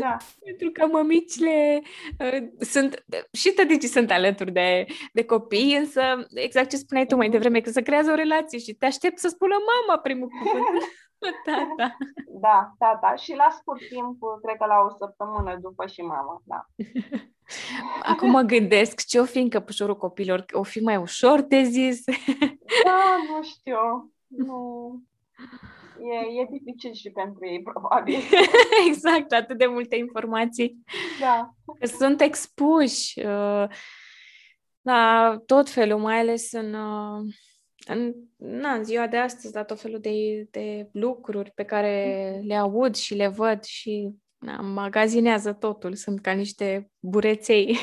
Da. 0.00 0.16
pentru 0.44 0.70
că 0.70 0.86
mămicile 0.86 1.82
uh, 2.18 2.48
sunt, 2.58 3.04
și 3.32 3.50
tăticii 3.50 3.88
sunt 3.88 4.10
alături 4.10 4.52
de, 4.52 4.86
de 5.12 5.24
copii, 5.24 5.76
însă 5.76 6.26
exact 6.34 6.68
ce 6.68 6.76
spuneai 6.76 7.06
tu 7.06 7.16
mai 7.16 7.26
mhm. 7.26 7.36
devreme, 7.36 7.60
că 7.60 7.70
se 7.70 7.82
creează 7.82 8.10
o 8.10 8.14
relație 8.14 8.58
și 8.58 8.72
te 8.72 8.86
aștept 8.86 9.18
să 9.18 9.28
spună 9.28 9.54
mama 9.54 10.00
primul 10.00 10.28
cuvânt. 10.28 10.82
Tata. 11.44 11.96
Da, 12.40 12.72
tata. 12.78 13.14
Și 13.14 13.34
la 13.34 13.48
scurt 13.58 13.88
timp, 13.88 14.18
cred 14.42 14.56
că 14.56 14.66
la 14.66 14.78
o 14.86 14.96
săptămână 14.96 15.58
după 15.60 15.86
și 15.86 16.00
mama, 16.00 16.42
da. 16.44 16.66
Acum 18.12 18.30
mă 18.30 18.40
gândesc 18.40 19.06
ce 19.06 19.20
o 19.20 19.24
fi 19.24 19.38
în 19.38 19.48
căpușorul 19.48 19.96
copilor, 19.96 20.44
o 20.52 20.62
fi 20.62 20.80
mai 20.80 20.96
ușor 20.96 21.40
de 21.40 21.62
zis? 21.62 22.04
Da, 22.84 23.16
nu 23.28 23.42
știu. 23.42 24.12
Nu. 24.26 25.02
E, 26.00 26.40
e 26.40 26.46
dificil 26.50 26.92
și 26.92 27.10
pentru 27.10 27.46
ei, 27.46 27.62
probabil. 27.62 28.20
exact, 28.88 29.32
atât 29.32 29.58
de 29.58 29.66
multe 29.66 29.96
informații. 29.96 30.84
Da. 31.20 31.50
Că 31.78 31.86
sunt 31.86 32.20
expuși 32.20 33.20
uh, 33.20 33.64
la 34.82 35.34
tot 35.46 35.68
felul, 35.68 35.98
mai 35.98 36.18
ales 36.18 36.52
în, 36.52 36.74
uh, 36.74 37.34
în, 37.92 38.14
na, 38.36 38.72
în 38.72 38.84
ziua 38.84 39.06
de 39.06 39.16
astăzi, 39.16 39.54
la 39.54 39.64
tot 39.64 39.80
felul 39.80 40.00
de, 40.00 40.46
de 40.50 40.88
lucruri 40.92 41.50
pe 41.50 41.64
care 41.64 41.94
le 42.44 42.54
aud 42.54 42.94
și 42.94 43.14
le 43.14 43.28
văd 43.28 43.62
și 43.62 44.14
na, 44.38 44.60
magazinează 44.60 45.52
totul, 45.52 45.94
sunt 45.94 46.20
ca 46.20 46.32
niște 46.32 46.90
bureței. 46.98 47.76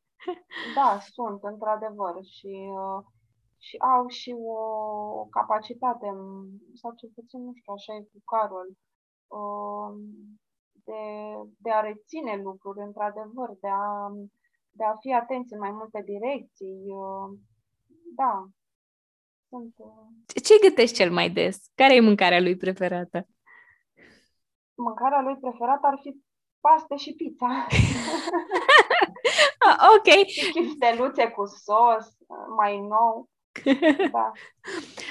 da, 0.78 0.98
sunt, 1.00 1.38
într-adevăr, 1.42 2.14
și, 2.24 2.54
uh, 2.80 3.04
și 3.58 3.76
au 3.76 4.08
și 4.08 4.34
o, 4.38 4.58
o 5.20 5.24
capacitate, 5.24 6.06
sau 6.74 6.92
cel 6.96 7.10
puțin, 7.14 7.44
nu 7.44 7.52
știu, 7.54 7.72
așa 7.72 7.94
e 7.94 8.08
cu 8.12 8.20
Carol, 8.30 8.68
uh, 9.38 9.90
de, 10.88 11.02
de 11.58 11.70
a 11.70 11.80
reține 11.80 12.40
lucruri, 12.42 12.80
într-adevăr, 12.80 13.48
de 13.60 13.68
a, 13.68 14.10
de 14.70 14.84
a 14.84 14.94
fi 15.00 15.12
atenți 15.12 15.52
în 15.52 15.58
mai 15.58 15.70
multe 15.70 16.02
direcții. 16.12 16.78
Uh, 17.02 17.38
da, 18.16 18.32
sunt... 18.36 18.54
Uh... 18.54 18.63
Ce 20.44 20.68
gătești 20.68 20.96
cel 20.96 21.10
mai 21.10 21.30
des? 21.30 21.56
Care 21.74 21.94
e 21.94 22.00
mâncarea 22.00 22.40
lui 22.40 22.56
preferată? 22.56 23.26
mâncarea 24.74 25.20
lui 25.20 25.36
preferată 25.40 25.86
ar 25.86 25.98
fi 26.02 26.22
paste 26.60 26.96
și 26.96 27.14
pizza. 27.14 27.46
ah, 29.66 29.76
ok. 29.96 30.26
Și 30.34 30.50
chifteluțe 30.50 31.28
cu 31.28 31.44
sos, 31.46 32.16
mai 32.56 32.80
nou. 32.80 33.28
Da. 34.12 34.32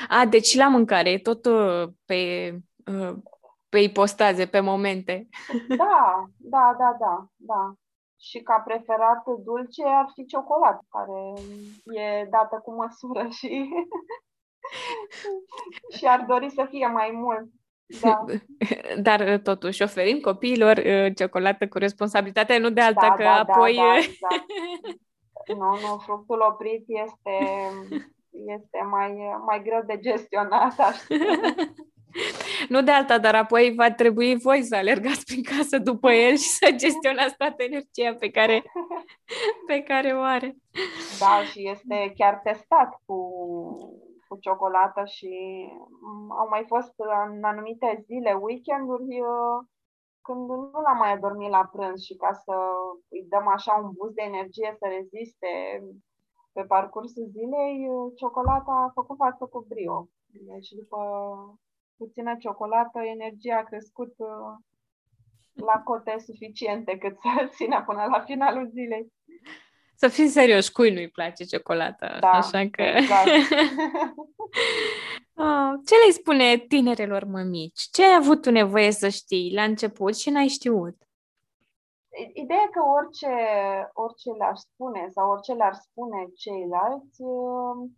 A, 0.10 0.26
deci 0.26 0.56
la 0.56 0.68
mâncare 0.68 1.10
e 1.10 1.20
tot 1.20 1.46
uh, 1.46 1.90
pe, 2.06 2.52
uh, 2.86 3.16
pe 3.70 3.80
ipostaze, 3.80 4.46
pe 4.46 4.60
momente. 4.60 5.28
da, 5.68 6.26
da, 6.38 6.76
da, 6.78 6.96
da, 7.00 7.26
da. 7.36 7.74
și 8.20 8.40
ca 8.40 8.60
preferat 8.66 9.24
dulce 9.44 9.84
ar 9.86 10.12
fi 10.14 10.26
ciocolată, 10.26 10.86
care 10.90 11.34
e 12.00 12.26
dată 12.30 12.62
cu 12.64 12.74
măsură 12.74 13.28
și, 13.30 13.70
și 15.98 16.06
ar 16.06 16.26
dori 16.28 16.50
să 16.50 16.68
fie 16.70 16.88
mai 16.88 17.12
mult. 17.14 17.50
Da. 18.02 18.26
Dar 19.08 19.38
totuși 19.38 19.82
oferim 19.82 20.20
copiilor 20.20 20.78
uh, 20.78 21.16
ciocolată 21.16 21.68
cu 21.68 21.78
responsabilitate, 21.78 22.58
nu 22.58 22.70
de 22.70 22.82
alta 22.82 23.08
da, 23.08 23.14
că 23.14 23.24
da, 23.24 23.40
apoi... 23.40 23.76
Da, 23.76 23.82
da, 23.82 24.28
da. 24.30 24.44
Nu, 25.48 25.70
nu, 25.70 25.98
fructul 25.98 26.46
oprit 26.50 26.84
este, 26.88 27.38
este 28.32 28.80
mai, 28.90 29.38
mai 29.46 29.62
greu 29.64 29.84
de 29.86 30.00
gestionat, 30.00 30.80
aș 30.80 30.98
Nu 32.70 32.82
de 32.82 32.92
alta, 32.92 33.18
dar 33.18 33.36
apoi 33.36 33.74
va 33.76 33.92
trebui 33.92 34.36
voi 34.36 34.64
să 34.64 34.76
alergați 34.76 35.26
prin 35.26 35.44
casă 35.44 35.78
după 35.78 36.12
el 36.12 36.36
și 36.36 36.48
să 36.48 36.72
gestionați 36.76 37.36
toată 37.38 37.64
energia 37.64 38.16
pe 38.20 38.30
care, 38.30 38.64
pe 39.68 39.80
care 39.80 40.12
o 40.12 40.22
are. 40.22 40.56
Da, 41.20 41.44
și 41.52 41.70
este 41.70 42.14
chiar 42.16 42.42
testat 42.44 43.02
cu, 43.06 43.18
cu 44.34 44.40
ciocolată 44.40 45.02
și 45.16 45.32
au 46.40 46.48
mai 46.50 46.64
fost 46.68 46.94
în 47.34 47.44
anumite 47.44 47.90
zile, 48.08 48.32
weekenduri, 48.34 49.14
uh, 49.34 49.58
când 50.26 50.42
nu 50.74 50.80
l-am 50.86 50.98
mai 51.04 51.12
adormit 51.14 51.50
la 51.50 51.70
prânz 51.72 52.00
și 52.08 52.16
ca 52.24 52.32
să 52.46 52.56
îi 53.16 53.26
dăm 53.34 53.48
așa 53.48 53.74
un 53.84 53.90
boost 53.96 54.16
de 54.16 54.24
energie 54.32 54.70
să 54.80 54.86
reziste 54.98 55.52
pe 56.56 56.64
parcursul 56.74 57.26
zilei, 57.36 57.76
uh, 57.90 58.12
ciocolata 58.20 58.74
a 58.86 58.96
făcut 58.98 59.18
față 59.18 59.44
cu 59.46 59.60
brio. 59.70 59.98
Deci 60.50 60.70
după 60.80 61.00
puțină 61.98 62.32
ciocolată, 62.44 63.00
energia 63.16 63.58
a 63.58 63.70
crescut 63.72 64.14
uh, 64.18 64.54
la 65.70 65.78
cote 65.88 66.16
suficiente 66.28 66.98
cât 66.98 67.16
să 67.24 67.32
țină 67.58 67.84
până 67.88 68.04
la 68.14 68.20
finalul 68.30 68.68
zilei. 68.76 69.06
Să 70.04 70.10
fim 70.10 70.28
serioși, 70.28 70.72
cui 70.72 70.94
nu-i 70.94 71.10
place 71.10 71.44
ciocolata? 71.44 72.18
Da, 72.20 72.30
așa 72.30 72.62
că... 72.72 72.82
exact. 72.82 73.28
oh, 75.46 75.72
ce 75.88 75.96
le 76.06 76.12
spune 76.12 76.58
tinerelor 76.58 77.24
mămici? 77.24 77.82
Ce 77.92 78.04
ai 78.04 78.16
avut 78.16 78.42
tu 78.42 78.52
nevoie 78.52 78.92
să 78.92 79.10
știi 79.10 79.54
la 79.54 79.64
început 79.64 80.16
și 80.18 80.30
n-ai 80.30 80.48
știut? 80.48 80.98
Ideea 82.34 82.68
că 82.72 82.82
orice, 82.98 83.34
orice 83.94 84.30
le-ar 84.32 84.56
spune 84.56 85.08
sau 85.16 85.30
orice 85.30 85.54
le-ar 85.54 85.74
spune 85.74 86.20
ceilalți 86.36 87.22
uh, 87.22 87.90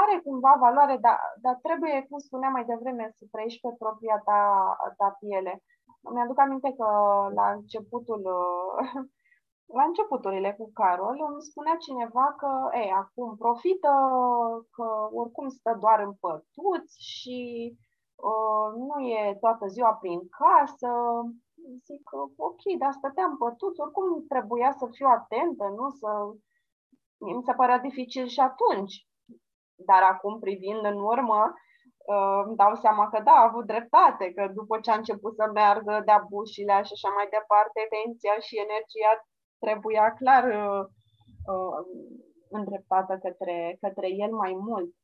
are 0.00 0.20
cumva 0.24 0.56
valoare, 0.60 0.96
dar, 1.00 1.18
dar 1.40 1.58
trebuie, 1.62 2.06
cum 2.08 2.18
spuneam 2.18 2.52
mai 2.52 2.64
devreme, 2.64 3.12
să 3.14 3.24
trăiești 3.30 3.60
pe 3.60 3.74
propria 3.78 4.22
ta, 4.24 4.40
ta 4.96 5.16
piele. 5.20 5.62
Mi-aduc 6.14 6.38
aminte 6.40 6.74
că 6.78 6.86
la 7.34 7.46
începutul, 7.56 8.22
la 9.72 9.82
începuturile 9.82 10.54
cu 10.58 10.70
Carol, 10.74 11.16
îmi 11.30 11.42
spunea 11.42 11.76
cineva 11.76 12.34
că, 12.40 12.50
ei, 12.72 12.90
acum 12.90 13.36
profită 13.36 13.92
că 14.70 14.86
oricum 15.12 15.48
stă 15.48 15.76
doar 15.80 16.00
în 16.00 16.12
pătuți 16.12 16.96
și 16.98 17.38
uh, 18.14 18.68
nu 18.88 18.96
e 19.06 19.36
toată 19.40 19.66
ziua 19.66 19.92
prin 19.92 20.20
casă. 20.40 20.90
Zic, 21.86 22.10
ok, 22.36 22.62
dar 22.78 22.92
stăteam 22.92 23.36
pătuți, 23.36 23.80
oricum 23.80 24.26
trebuia 24.28 24.72
să 24.78 24.86
fiu 24.90 25.06
atentă, 25.06 25.64
nu 25.76 25.88
să... 25.90 26.08
Mi 27.18 27.42
se 27.42 27.52
părea 27.52 27.78
dificil 27.78 28.26
și 28.26 28.40
atunci 28.40 29.10
dar 29.84 30.02
acum, 30.02 30.38
privind 30.38 30.84
în 30.84 30.98
urmă, 31.12 31.40
uh, 32.12 32.40
îmi 32.46 32.56
dau 32.56 32.74
seama 32.74 33.08
că 33.08 33.20
da, 33.24 33.32
a 33.32 33.48
avut 33.48 33.66
dreptate, 33.66 34.32
că 34.32 34.42
după 34.54 34.78
ce 34.80 34.90
a 34.90 35.00
început 35.00 35.34
să 35.34 35.50
meargă 35.52 36.02
de-a 36.04 36.26
bușile 36.28 36.82
și 36.86 36.92
așa 36.96 37.10
mai 37.16 37.26
departe, 37.36 37.78
atenția 37.80 38.34
și 38.46 38.64
energia 38.66 39.12
trebuia 39.60 40.14
clar 40.14 40.44
uh, 40.44 40.86
uh, 41.52 41.78
îndreptată 42.50 43.18
către, 43.22 43.76
către 43.80 44.08
el 44.10 44.32
mai 44.34 44.54
mult. 44.60 44.94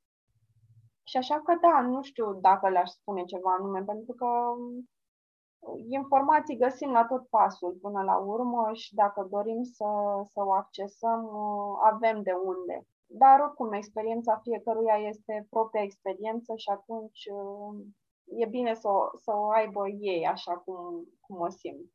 Și 1.05 1.17
așa 1.17 1.41
că 1.45 1.55
da, 1.61 1.81
nu 1.81 2.03
știu 2.03 2.35
dacă 2.41 2.69
le-aș 2.69 2.91
spune 2.91 3.25
ceva 3.25 3.57
anume, 3.59 3.83
pentru 3.83 4.15
că 4.15 4.29
informații 5.89 6.57
găsim 6.57 6.91
la 6.91 7.05
tot 7.05 7.27
pasul 7.29 7.79
până 7.81 8.03
la 8.03 8.17
urmă 8.17 8.71
și 8.73 8.95
dacă 8.95 9.27
dorim 9.31 9.63
să, 9.63 9.85
să 10.33 10.41
o 10.45 10.53
accesăm, 10.53 11.31
avem 11.83 12.23
de 12.23 12.33
unde. 12.33 12.87
Dar 13.07 13.41
oricum, 13.41 13.73
experiența 13.73 14.41
fiecăruia 14.43 14.97
este 14.97 15.47
propria 15.51 15.83
experiență 15.83 16.53
și 16.57 16.69
atunci 16.71 17.25
uh, 17.33 17.85
e 18.25 18.47
bine 18.47 18.75
să 18.75 18.89
o, 18.89 19.19
să 19.19 19.31
o 19.35 19.51
aibă 19.51 19.89
ei 19.89 20.27
așa 20.27 20.53
cum, 20.57 21.09
cum 21.21 21.41
o 21.41 21.49
simt. 21.49 21.91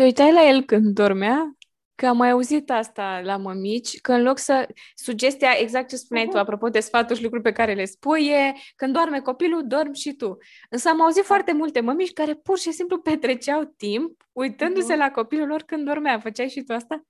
Te 0.00 0.06
uitai 0.06 0.32
la 0.32 0.48
el 0.48 0.62
când 0.62 0.94
dormea? 0.94 1.56
Că 1.94 2.06
am 2.06 2.16
mai 2.16 2.30
auzit 2.30 2.70
asta 2.70 3.20
la 3.24 3.36
mămici, 3.36 4.00
că 4.00 4.12
în 4.12 4.22
loc 4.22 4.38
să... 4.38 4.68
Sugestia, 4.94 5.50
exact 5.58 5.88
ce 5.88 5.96
spuneai 5.96 6.26
uh-huh. 6.26 6.30
tu, 6.30 6.38
apropo 6.38 6.68
de 6.68 6.80
sfaturi 6.80 7.18
și 7.18 7.22
lucruri 7.22 7.44
pe 7.44 7.52
care 7.52 7.74
le 7.74 7.84
spui, 7.84 8.26
e 8.26 8.54
când 8.76 8.92
doarme 8.92 9.20
copilul, 9.20 9.66
dormi 9.66 9.94
și 9.94 10.14
tu. 10.14 10.36
Însă 10.70 10.88
am 10.88 11.02
auzit 11.02 11.20
da. 11.20 11.26
foarte 11.26 11.52
multe 11.52 11.80
mămici 11.80 12.12
care 12.12 12.34
pur 12.34 12.58
și 12.58 12.72
simplu 12.72 12.98
petreceau 12.98 13.62
timp 13.76 14.22
uitându-se 14.32 14.94
uh-huh. 14.94 14.98
la 15.04 15.10
copilul 15.10 15.46
lor 15.46 15.62
când 15.62 15.84
dormea. 15.84 16.18
Făceai 16.18 16.48
și 16.48 16.62
tu 16.62 16.72
asta? 16.72 17.02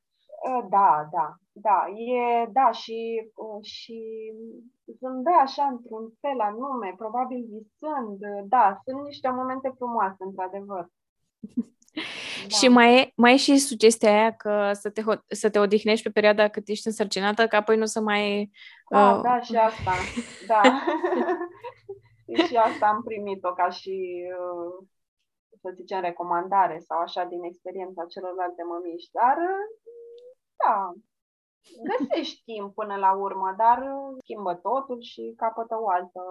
Uh, 0.48 0.66
da, 0.70 1.08
da, 1.12 1.34
da, 1.52 1.84
e, 1.88 2.46
da, 2.52 2.70
și, 2.70 3.30
uh, 3.34 3.64
și 3.64 3.98
zâmbea 4.98 5.40
așa 5.42 5.64
într-un 5.64 6.12
fel 6.20 6.40
anume, 6.40 6.94
probabil 6.96 7.40
visând, 7.50 8.18
da, 8.48 8.80
sunt 8.84 9.04
niște 9.04 9.28
momente 9.28 9.72
frumoase, 9.76 10.16
într-adevăr. 10.18 10.86
Da. 12.48 12.56
Și 12.56 12.68
mai 12.68 13.00
e, 13.00 13.12
mai 13.16 13.32
e 13.32 13.36
și 13.36 13.58
sugestia 13.58 14.12
aia 14.12 14.32
că 14.32 14.70
să 14.72 14.90
te, 14.90 15.02
să 15.28 15.50
te 15.50 15.58
odihnești 15.58 16.04
pe 16.04 16.10
perioada 16.10 16.48
cât 16.48 16.68
ești 16.68 16.86
însărcinată, 16.86 17.46
că 17.46 17.56
apoi 17.56 17.76
nu 17.76 17.84
să 17.84 18.00
mai... 18.00 18.50
Da, 18.90 19.14
uh... 19.14 19.22
da, 19.22 19.40
și 19.40 19.56
asta, 19.56 19.92
da. 20.46 20.60
și 22.46 22.56
asta 22.56 22.86
am 22.86 23.02
primit-o 23.02 23.52
ca 23.52 23.68
și, 23.68 24.24
uh, 24.38 24.86
să 25.60 25.72
zicem, 25.74 26.00
recomandare 26.00 26.78
sau 26.78 26.98
așa 26.98 27.24
din 27.24 27.42
experiența 27.42 28.04
celorlalte 28.04 28.62
mămiși, 28.62 29.10
dar 29.10 29.36
da, 30.64 30.92
găsești 31.88 32.42
timp 32.44 32.74
până 32.74 32.96
la 32.96 33.12
urmă, 33.12 33.54
dar 33.56 33.78
schimbă 34.22 34.54
totul 34.54 35.00
și 35.00 35.34
capătă 35.36 35.74
o 35.80 35.88
altă 35.88 36.22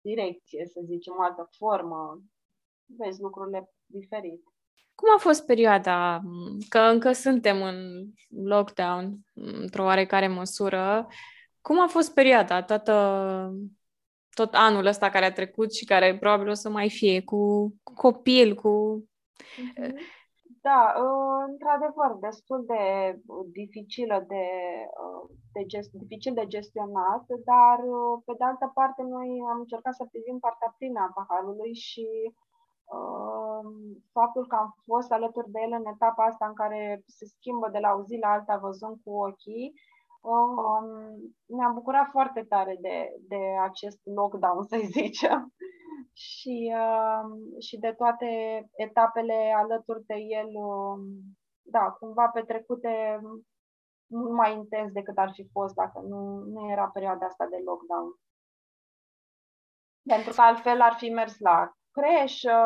direcție, 0.00 0.66
să 0.66 0.80
zicem, 0.84 1.14
o 1.18 1.22
altă 1.22 1.48
formă. 1.58 2.18
Vezi 2.98 3.20
lucrurile 3.20 3.70
diferit. 3.86 4.42
Cum 5.04 5.12
a 5.16 5.18
fost 5.18 5.46
perioada? 5.46 6.20
Că 6.68 6.78
încă 6.78 7.12
suntem 7.12 7.62
în 7.62 7.76
lockdown, 8.48 9.18
într-o 9.34 9.84
oarecare 9.84 10.28
măsură. 10.28 11.06
Cum 11.60 11.80
a 11.80 11.86
fost 11.86 12.14
perioada, 12.14 12.62
toată, 12.62 12.94
tot 14.34 14.54
anul 14.54 14.86
ăsta 14.86 15.10
care 15.10 15.24
a 15.24 15.32
trecut 15.32 15.74
și 15.74 15.84
care 15.84 16.18
probabil 16.18 16.48
o 16.48 16.52
să 16.52 16.68
mai 16.68 16.90
fie, 16.90 17.22
cu, 17.22 17.40
cu 17.82 17.92
copil, 17.94 18.54
cu... 18.54 19.04
Mm-hmm. 19.36 19.92
Da, 20.68 20.80
uh, 21.04 21.40
într-adevăr, 21.50 22.10
destul 22.20 22.64
de 22.72 22.82
dificilă 23.60 24.24
de, 24.28 24.46
uh, 25.02 25.24
de 25.52 25.62
gest, 25.72 25.90
dificil 25.92 26.34
de 26.34 26.46
gestionat, 26.46 27.24
dar 27.50 27.78
uh, 27.96 28.14
pe 28.24 28.32
de 28.38 28.44
altă 28.44 28.70
parte 28.74 29.02
noi 29.02 29.28
am 29.52 29.58
încercat 29.58 29.94
să 29.94 30.04
privim 30.12 30.38
partea 30.38 30.74
plină 30.78 31.00
a 31.00 31.12
paharului 31.16 31.74
și 31.74 32.06
uh, 32.96 33.43
faptul 34.12 34.46
că 34.46 34.54
am 34.54 34.74
fost 34.84 35.12
alături 35.12 35.50
de 35.50 35.60
el 35.62 35.72
în 35.72 35.86
etapa 35.94 36.24
asta 36.24 36.46
în 36.46 36.54
care 36.54 37.02
se 37.06 37.24
schimbă 37.26 37.68
de 37.68 37.78
la 37.78 37.92
o 37.92 38.02
zi 38.02 38.16
la 38.16 38.28
alta 38.28 38.56
văzând 38.56 38.96
cu 39.04 39.10
ochii, 39.10 39.72
uh, 40.20 40.82
ne-am 41.46 41.74
bucurat 41.74 42.08
foarte 42.10 42.42
tare 42.48 42.78
de, 42.80 42.96
de 43.28 43.42
acest 43.62 44.00
lockdown, 44.04 44.64
să 44.64 44.76
zicem 44.98 45.52
și, 46.12 46.74
uh, 46.76 47.60
și 47.66 47.78
de 47.78 47.92
toate 47.92 48.26
etapele 48.76 49.54
alături 49.56 50.04
de 50.04 50.14
el, 50.14 50.46
uh, 50.46 50.98
da, 51.62 51.90
cumva 51.98 52.26
petrecute 52.28 53.20
mult 54.06 54.32
mai 54.32 54.54
intens 54.54 54.92
decât 54.92 55.18
ar 55.18 55.30
fi 55.32 55.48
fost 55.52 55.74
dacă 55.74 56.00
nu, 56.00 56.38
nu 56.38 56.70
era 56.70 56.86
perioada 56.86 57.26
asta 57.26 57.46
de 57.46 57.56
lockdown. 57.64 58.14
Pentru 60.02 60.32
că 60.34 60.40
altfel 60.40 60.80
ar 60.80 60.92
fi 60.92 61.08
mers 61.10 61.38
la 61.38 61.72
creșă, 61.96 62.56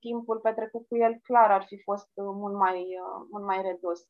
timpul 0.00 0.38
petrecut 0.38 0.86
cu 0.88 0.96
el 0.96 1.18
clar 1.22 1.50
ar 1.50 1.64
fi 1.66 1.82
fost 1.82 2.08
mult 2.14 2.54
mai, 2.54 2.78
uh, 2.78 3.26
mult 3.30 3.44
mai 3.44 3.62
redus. 3.62 4.00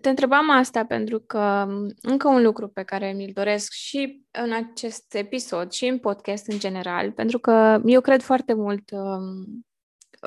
Te 0.00 0.08
întrebam 0.08 0.50
asta 0.50 0.84
pentru 0.84 1.18
că 1.18 1.66
încă 2.00 2.28
un 2.28 2.42
lucru 2.42 2.68
pe 2.68 2.82
care 2.82 3.12
mi-l 3.12 3.30
doresc 3.34 3.72
și 3.72 4.24
în 4.30 4.52
acest 4.52 5.14
episod 5.14 5.70
și 5.70 5.86
în 5.86 5.98
podcast 5.98 6.46
în 6.46 6.58
general, 6.58 7.12
pentru 7.12 7.38
că 7.38 7.80
eu 7.84 8.00
cred 8.00 8.22
foarte 8.22 8.54
mult 8.54 8.90
um, 8.90 9.64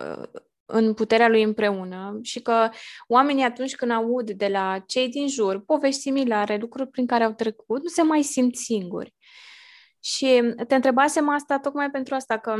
uh, 0.01 0.41
în 0.65 0.93
puterea 0.93 1.27
lui 1.27 1.43
împreună 1.43 2.19
și 2.21 2.41
că 2.41 2.69
oamenii 3.07 3.43
atunci 3.43 3.75
când 3.75 3.91
aud 3.91 4.31
de 4.31 4.47
la 4.47 4.79
cei 4.85 5.09
din 5.09 5.27
jur 5.27 5.59
povești 5.59 6.01
similare, 6.01 6.57
lucruri 6.57 6.89
prin 6.89 7.05
care 7.05 7.23
au 7.23 7.31
trecut, 7.31 7.81
nu 7.81 7.87
se 7.87 8.01
mai 8.01 8.21
simt 8.23 8.55
singuri. 8.55 9.15
Și 9.99 10.53
te 10.67 10.75
întrebasem 10.75 11.29
asta 11.29 11.59
tocmai 11.59 11.89
pentru 11.89 12.15
asta, 12.15 12.37
că 12.37 12.55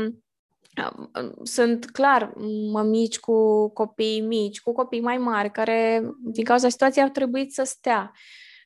sunt 1.42 1.90
clar 1.90 2.32
mămici 2.72 3.20
cu 3.20 3.68
copii 3.68 4.20
mici, 4.20 4.60
cu 4.60 4.72
copii 4.72 5.00
mai 5.00 5.18
mari, 5.18 5.50
care 5.50 6.02
din 6.22 6.44
cauza 6.44 6.68
situației 6.68 7.04
au 7.04 7.10
trebuit 7.10 7.52
să 7.52 7.62
stea 7.62 8.12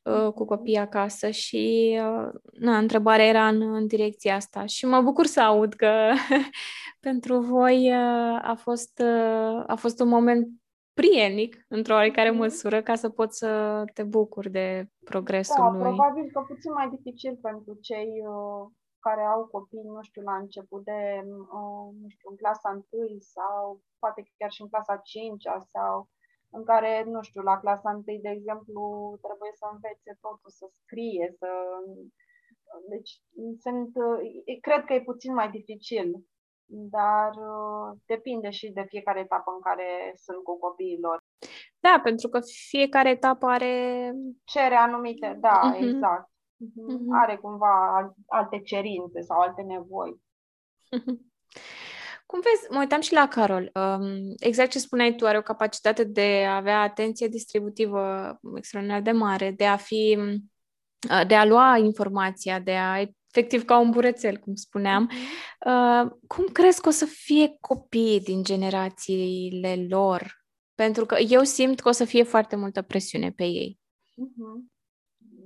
uh, 0.03 0.33
cu 0.33 0.45
copiii 0.45 0.77
acasă 0.77 1.31
și 1.31 1.95
uh, 2.01 2.29
na, 2.53 2.79
întrebarea 2.79 3.27
era 3.27 3.49
în, 3.49 3.75
în 3.75 3.87
direcția 3.87 4.35
asta 4.35 4.65
și 4.67 4.87
mă 4.87 5.01
bucur 5.01 5.27
să 5.27 5.41
aud 5.41 5.75
că 5.75 6.13
pentru 7.07 7.41
voi 7.41 7.91
uh, 7.91 8.39
a 8.43 8.55
fost, 8.59 9.03
uh, 9.05 9.65
a 9.67 9.75
fost 9.75 10.01
un 10.01 10.09
moment 10.09 10.49
prielnic, 10.95 11.65
într-o 11.69 11.95
oarecare 11.95 12.31
mm-hmm. 12.31 12.39
măsură, 12.39 12.83
ca 12.83 12.95
să 12.95 13.09
poți 13.09 13.39
să 13.39 13.83
te 13.95 14.03
bucuri 14.03 14.51
de 14.51 14.87
progresul 15.05 15.55
da, 15.59 15.71
lui. 15.71 15.81
probabil 15.81 16.31
că 16.33 16.41
puțin 16.49 16.73
mai 16.73 16.89
dificil 16.89 17.39
pentru 17.43 17.79
cei 17.81 18.09
uh, 18.29 18.71
care 19.07 19.23
au 19.35 19.47
copii, 19.47 19.91
nu 19.97 20.03
știu, 20.03 20.23
la 20.23 20.37
început 20.37 20.85
de, 20.85 21.01
uh, 21.59 21.89
nu 22.03 22.09
știu, 22.15 22.29
în 22.31 22.37
clasa 22.37 22.71
1 22.91 23.19
sau 23.19 23.81
poate 23.99 24.21
chiar 24.39 24.51
și 24.51 24.63
în 24.63 24.69
clasa 24.69 24.97
5 24.97 25.43
sau 25.75 26.09
în 26.51 26.65
care, 26.65 27.05
nu 27.07 27.23
știu, 27.23 27.43
la 27.43 27.59
clasa 27.59 27.91
1, 27.91 28.03
de 28.27 28.31
exemplu, 28.39 28.83
trebuie 29.27 29.53
să 29.55 29.67
învețe 29.73 30.19
totul, 30.21 30.51
să 30.59 30.67
scrie, 30.81 31.35
să... 31.39 31.49
Deci, 32.89 33.13
sunt, 33.65 33.91
uh, 34.07 34.61
cred 34.61 34.85
că 34.85 34.93
e 34.93 35.11
puțin 35.13 35.33
mai 35.35 35.51
dificil 35.51 36.09
dar 36.67 37.31
uh, 37.31 37.99
depinde 38.07 38.51
și 38.51 38.71
de 38.71 38.85
fiecare 38.89 39.21
etapă 39.21 39.51
în 39.55 39.61
care 39.61 40.15
sunt 40.17 40.43
cu 40.43 40.59
copiii 40.59 41.01
lor. 41.01 41.19
Da, 41.81 42.01
pentru 42.03 42.29
că 42.29 42.39
fiecare 42.69 43.11
etapă 43.11 43.47
are... 43.47 44.13
Cere 44.45 44.75
anumite, 44.75 45.39
da, 45.41 45.61
uh-huh. 45.61 45.79
exact. 45.81 46.31
Uh-huh. 46.65 46.95
Uh-huh. 46.95 47.13
Are 47.23 47.37
cumva 47.37 48.15
alte 48.27 48.61
cerințe 48.61 49.21
sau 49.21 49.41
alte 49.41 49.63
nevoi. 49.63 50.21
Uh-huh. 50.97 51.19
Cum 52.27 52.41
vezi, 52.43 52.71
mă 52.71 52.79
uitam 52.79 53.01
și 53.01 53.13
la 53.13 53.29
Carol, 53.29 53.71
um, 53.75 54.35
exact 54.39 54.71
ce 54.71 54.79
spuneai 54.79 55.15
tu, 55.15 55.27
are 55.27 55.39
o 55.39 55.43
capacitate 55.43 56.05
de 56.05 56.45
a 56.47 56.57
avea 56.57 56.81
atenție 56.81 57.29
distributivă 57.29 58.37
extraordinar 58.57 59.01
de 59.01 59.11
mare, 59.11 59.51
de 59.51 59.67
a 59.67 59.77
fi, 59.77 60.19
uh, 61.11 61.27
de 61.27 61.35
a 61.35 61.45
lua 61.45 61.77
informația, 61.77 62.59
de 62.61 62.73
a 62.73 63.01
efectiv 63.35 63.65
ca 63.65 63.79
un 63.79 63.91
burețel, 63.91 64.37
cum 64.37 64.55
spuneam. 64.55 65.11
Mm-hmm. 65.11 66.05
Uh, 66.07 66.13
cum 66.27 66.45
crezi 66.45 66.81
că 66.81 66.89
o 66.89 66.93
să 66.93 67.05
fie 67.05 67.57
copiii 67.61 68.21
din 68.21 68.43
generațiile 68.43 69.87
lor? 69.89 70.45
Pentru 70.75 71.07
că 71.07 71.19
eu 71.19 71.43
simt 71.43 71.81
că 71.81 71.89
o 71.89 71.93
să 71.93 72.05
fie 72.05 72.23
foarte 72.23 72.57
multă 72.57 72.83
presiune 72.83 73.31
pe 73.31 73.45
ei. 73.45 73.81
Mm-hmm. 74.11 74.73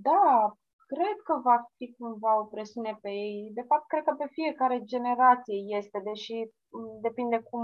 Da, 0.03 0.59
cred 0.93 1.19
că 1.25 1.35
va 1.49 1.57
fi 1.77 1.95
cumva 1.99 2.41
o 2.41 2.45
presiune 2.45 2.99
pe 3.03 3.11
ei. 3.11 3.51
De 3.55 3.65
fapt, 3.69 3.87
cred 3.87 4.05
că 4.05 4.15
pe 4.19 4.29
fiecare 4.31 4.83
generație 4.85 5.59
este, 5.79 5.99
deși 6.05 6.37
mm, 6.73 6.99
depinde 7.01 7.39
cum, 7.49 7.63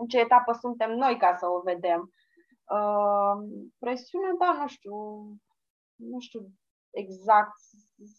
în 0.00 0.06
ce 0.06 0.18
etapă 0.20 0.52
suntem 0.52 0.90
noi 1.02 1.16
ca 1.18 1.34
să 1.40 1.46
o 1.46 1.60
vedem. 1.60 2.00
Uh, 2.76 3.36
presiunea, 3.78 4.34
da, 4.38 4.50
nu 4.60 4.66
știu, 4.66 4.94
nu 5.96 6.18
știu 6.18 6.40
exact 6.90 7.56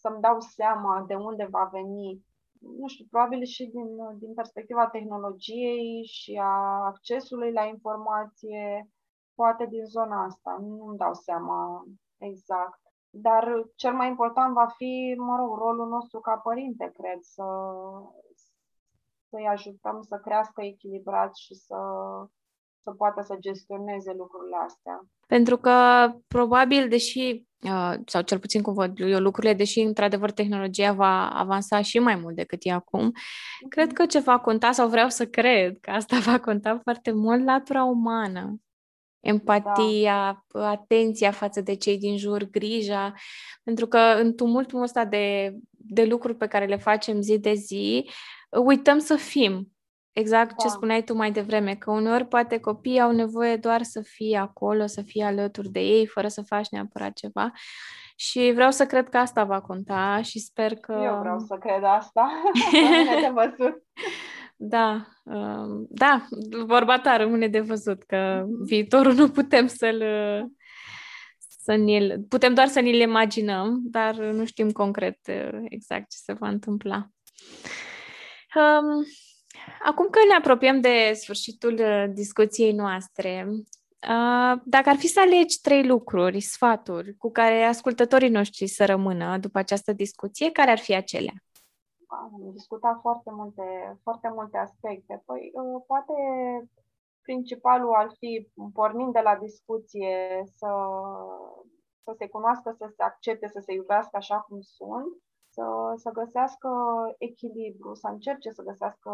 să-mi 0.02 0.22
dau 0.22 0.40
seama 0.40 1.04
de 1.08 1.16
unde 1.16 1.48
va 1.50 1.70
veni. 1.72 2.26
Nu 2.82 2.88
știu, 2.88 3.06
probabil 3.10 3.44
și 3.44 3.66
din, 3.66 3.90
din 4.18 4.34
perspectiva 4.34 4.90
tehnologiei 4.90 6.06
și 6.06 6.40
a 6.42 6.86
accesului 6.92 7.52
la 7.52 7.64
informație, 7.64 8.90
poate 9.36 9.66
din 9.66 9.86
zona 9.86 10.24
asta. 10.24 10.58
Nu-mi 10.62 10.98
dau 10.98 11.14
seama 11.14 11.84
exact. 12.18 12.89
Dar 13.10 13.70
cel 13.76 13.94
mai 13.94 14.08
important 14.08 14.54
va 14.54 14.68
fi, 14.78 15.16
mă 15.18 15.36
rog, 15.36 15.58
rolul 15.58 15.88
nostru 15.88 16.20
ca 16.20 16.36
părinte, 16.36 16.92
cred, 16.98 17.20
să, 17.22 17.44
să-i 19.30 19.48
ajutăm 19.48 20.02
să 20.02 20.20
crească 20.24 20.62
echilibrat 20.62 21.36
și 21.36 21.56
să, 21.56 21.78
să 22.84 22.92
poată 22.92 23.22
să 23.22 23.36
gestioneze 23.40 24.14
lucrurile 24.18 24.56
astea. 24.66 25.00
Pentru 25.28 25.58
că, 25.58 26.08
probabil, 26.28 26.90
deși, 26.90 27.46
uh, 27.62 27.94
sau 28.06 28.22
cel 28.22 28.40
puțin 28.40 28.62
cum 28.62 28.74
văd 28.74 29.00
eu 29.00 29.20
lucrurile, 29.20 29.54
deși, 29.54 29.80
într-adevăr, 29.80 30.32
tehnologia 30.32 30.94
va 30.94 31.30
avansa 31.30 31.82
și 31.82 32.00
mai 32.00 32.16
mult 32.16 32.36
decât 32.36 32.60
e 32.62 32.72
acum, 32.72 33.12
uh-huh. 33.12 33.68
cred 33.70 33.94
că 33.94 34.06
ce 34.06 34.20
va 34.20 34.40
conta, 34.40 34.72
sau 34.72 34.88
vreau 34.90 35.10
să 35.10 35.28
cred 35.28 35.78
că 35.80 35.92
asta 35.92 36.18
va 36.32 36.40
conta 36.40 36.80
foarte 36.84 37.12
mult, 37.12 37.44
latura 37.44 37.84
umană. 37.84 38.60
Empatia, 39.20 40.46
da. 40.48 40.70
atenția 40.70 41.32
față 41.32 41.62
de 41.62 41.76
cei 41.76 41.98
din 41.98 42.18
jur, 42.18 42.44
grija, 42.44 43.14
pentru 43.64 43.88
că 43.88 43.98
în 43.98 44.36
tumultul 44.36 44.82
ăsta 44.82 45.06
de, 45.06 45.56
de 45.70 46.06
lucruri 46.06 46.38
pe 46.38 46.48
care 46.48 46.66
le 46.66 46.78
facem 46.78 47.22
zi 47.22 47.40
de 47.40 47.54
zi, 47.54 48.10
uităm 48.50 49.00
să 49.00 49.16
fim 49.16 49.74
Exact 50.20 50.50
da. 50.50 50.56
ce 50.64 50.68
spuneai 50.68 51.04
tu 51.04 51.14
mai 51.16 51.32
devreme, 51.32 51.76
că 51.76 51.92
uneori 51.92 52.26
poate 52.26 52.60
copiii 52.60 53.00
au 53.00 53.12
nevoie 53.12 53.56
doar 53.56 53.84
să 53.84 54.02
fie 54.02 54.38
acolo, 54.38 54.86
să 54.86 55.02
fie 55.02 55.24
alături 55.24 55.70
de 55.70 55.80
ei, 55.80 56.08
fără 56.08 56.28
să 56.28 56.42
faci 56.42 56.70
neapărat 56.70 57.14
ceva. 57.14 57.52
Și 58.16 58.52
vreau 58.54 58.72
să 58.72 58.86
cred 58.86 59.10
că 59.10 59.18
asta 59.18 59.44
va 59.44 59.62
conta 59.62 60.22
și 60.22 60.40
sper 60.40 60.76
că... 60.76 61.02
Eu 61.04 61.20
vreau 61.20 61.40
să 61.40 61.58
cred 61.60 61.84
asta. 61.84 62.30
de 63.22 63.32
văzut. 63.40 63.84
Da, 64.62 65.08
um, 65.24 65.88
da, 65.90 66.28
vorba 66.66 67.00
ta 67.00 67.18
rămâne 67.18 67.48
de 67.48 67.60
văzut 67.60 68.04
că 68.04 68.44
mhm. 68.46 68.66
viitorul 68.66 69.14
nu 69.14 69.30
putem 69.30 69.68
să-l 69.68 70.04
să 71.62 71.76
ne 71.76 72.18
putem 72.30 72.54
doar 72.54 72.68
să 72.68 72.80
ni-l 72.80 73.00
imaginăm, 73.02 73.80
dar 73.84 74.16
nu 74.16 74.46
știm 74.46 74.72
concret 74.72 75.20
uh, 75.28 75.60
exact 75.64 76.10
ce 76.10 76.18
se 76.18 76.34
va 76.34 76.48
întâmpla. 76.48 77.10
Um, 78.56 79.06
Acum 79.84 80.08
că 80.10 80.20
ne 80.28 80.34
apropiem 80.34 80.82
de 80.82 81.12
sfârșitul 81.14 81.74
uh, 81.74 82.06
discuției 82.14 82.72
noastre, 82.72 83.48
uh, 83.50 84.62
dacă 84.64 84.90
ar 84.90 84.96
fi 84.96 85.08
să 85.08 85.20
alegi 85.20 85.62
trei 85.62 85.86
lucruri, 85.86 86.40
sfaturi 86.40 87.16
cu 87.18 87.32
care 87.32 87.64
ascultătorii 87.64 88.30
noștri 88.30 88.68
să 88.68 88.86
rămână 88.86 89.38
după 89.38 89.58
această 89.58 89.94
discuție, 89.94 90.52
care 90.52 90.72
ar 90.72 90.78
fi 90.78 90.96
acelea? 90.96 91.34
Am 92.10 92.52
discutat 92.52 93.00
foarte 93.02 93.32
multe, 93.32 94.00
foarte 94.04 94.30
multe 94.30 94.58
aspecte. 94.58 95.24
Păi, 95.26 95.52
uh, 95.54 95.84
poate 95.88 96.14
principalul 97.22 97.94
ar 97.94 98.10
fi, 98.18 98.52
pornind 98.74 99.14
de 99.14 99.20
la 99.20 99.36
discuție, 99.38 100.42
să, 100.46 100.72
să 102.04 102.12
se 102.18 102.28
cunoască, 102.28 102.76
să 102.78 102.92
se 102.96 103.04
accepte, 103.04 103.48
să 103.48 103.60
se 103.60 103.74
iubească 103.74 104.18
așa 104.18 104.40
cum 104.40 104.60
sunt 104.62 105.12
să, 105.50 105.94
să 105.96 106.10
găsească 106.12 106.70
echilibru, 107.18 107.94
să 107.94 108.08
încerce 108.08 108.50
să 108.52 108.62
găsească 108.64 109.12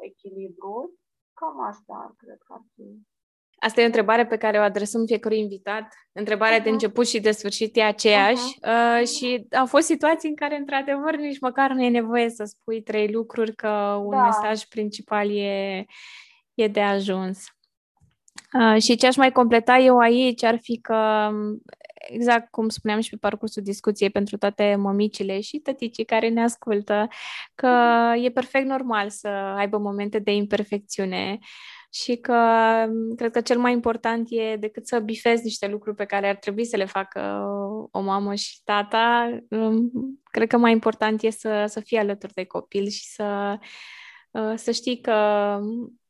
echilibru. 0.00 0.92
Cam 1.34 1.60
asta 1.60 2.14
cred 2.16 2.38
că 2.46 2.52
ar 2.52 2.64
fi. 2.74 3.06
Asta 3.64 3.80
e 3.80 3.84
o 3.84 3.86
întrebare 3.86 4.26
pe 4.26 4.36
care 4.36 4.58
o 4.58 4.62
adresăm 4.62 5.04
fiecărui 5.06 5.38
invitat. 5.38 5.94
Întrebarea 6.12 6.60
uh-huh. 6.60 6.64
de 6.64 6.70
început 6.70 7.08
și 7.08 7.20
de 7.20 7.30
sfârșit 7.30 7.76
e 7.76 7.82
aceeași 7.82 8.42
uh-huh. 8.42 9.00
uh, 9.00 9.06
și 9.06 9.46
au 9.58 9.66
fost 9.66 9.86
situații 9.86 10.28
în 10.28 10.34
care, 10.34 10.56
într-adevăr, 10.56 11.16
nici 11.16 11.40
măcar 11.40 11.70
nu 11.70 11.82
e 11.82 11.88
nevoie 11.88 12.28
să 12.28 12.44
spui 12.44 12.82
trei 12.82 13.08
lucruri, 13.08 13.54
că 13.54 14.00
un 14.04 14.10
da. 14.10 14.24
mesaj 14.24 14.62
principal 14.64 15.36
e, 15.36 15.84
e 16.54 16.68
de 16.68 16.80
ajuns. 16.80 17.44
Uh, 18.58 18.82
și 18.82 18.96
ce 18.96 19.06
aș 19.06 19.16
mai 19.16 19.32
completa 19.32 19.76
eu 19.76 19.98
aici 19.98 20.42
ar 20.42 20.58
fi 20.62 20.80
că 20.80 21.30
exact 22.08 22.50
cum 22.50 22.68
spuneam 22.68 23.00
și 23.00 23.10
pe 23.10 23.16
parcursul 23.16 23.62
discuției 23.62 24.10
pentru 24.10 24.36
toate 24.36 24.74
mămicile 24.78 25.40
și 25.40 25.58
tăticii 25.58 26.04
care 26.04 26.28
ne 26.28 26.42
ascultă, 26.42 27.08
că 27.54 27.68
e 28.22 28.30
perfect 28.30 28.66
normal 28.66 29.10
să 29.10 29.28
aibă 29.28 29.78
momente 29.78 30.18
de 30.18 30.34
imperfecțiune 30.34 31.38
și 31.90 32.16
că 32.16 32.36
cred 33.16 33.30
că 33.30 33.40
cel 33.40 33.58
mai 33.58 33.72
important 33.72 34.26
e 34.30 34.56
decât 34.56 34.86
să 34.86 34.98
bifezi 34.98 35.42
niște 35.44 35.66
lucruri 35.68 35.96
pe 35.96 36.04
care 36.04 36.28
ar 36.28 36.36
trebui 36.36 36.64
să 36.64 36.76
le 36.76 36.84
facă 36.84 37.46
o 37.90 38.00
mamă 38.00 38.34
și 38.34 38.60
tata, 38.64 39.38
um, 39.48 39.90
cred 40.30 40.48
că 40.48 40.56
mai 40.56 40.72
important 40.72 41.22
e 41.22 41.30
să, 41.30 41.64
să 41.68 41.80
fii 41.80 41.98
alături 41.98 42.32
de 42.32 42.44
copil 42.44 42.88
și 42.88 43.04
să, 43.04 43.58
uh, 44.30 44.52
să 44.56 44.70
știi 44.70 45.00
că 45.00 45.14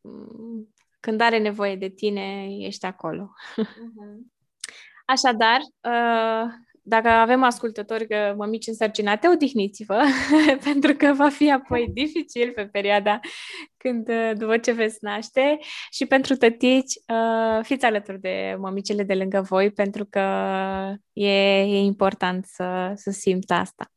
um, 0.00 0.73
când 1.04 1.20
are 1.20 1.38
nevoie 1.38 1.76
de 1.76 1.88
tine, 1.88 2.46
ești 2.58 2.86
acolo. 2.86 3.32
Uh-huh. 3.62 4.18
Așadar, 5.04 5.60
uh, 5.60 6.50
dacă 6.82 7.08
avem 7.08 7.42
ascultători 7.42 8.06
că 8.06 8.34
mămici 8.36 8.66
însărcinate, 8.66 9.28
odihniți-vă, 9.28 10.02
pentru 10.70 10.94
că 10.94 11.12
va 11.12 11.28
fi 11.28 11.50
apoi 11.52 11.88
dificil 12.00 12.52
pe 12.54 12.66
perioada 12.66 13.20
când, 13.76 14.08
uh, 14.08 14.30
după 14.34 14.58
ce 14.58 14.72
veți 14.72 14.98
naște 15.00 15.58
și 15.90 16.06
pentru 16.06 16.34
tătici, 16.34 16.94
uh, 17.08 17.64
fiți 17.64 17.84
alături 17.84 18.20
de 18.20 18.56
mămicile 18.58 19.02
de 19.02 19.14
lângă 19.14 19.40
voi, 19.40 19.70
pentru 19.70 20.04
că 20.04 20.20
e, 21.12 21.60
e 21.60 21.78
important 21.78 22.44
să, 22.44 22.92
să 22.94 23.10
simt 23.10 23.50
asta. 23.50 23.88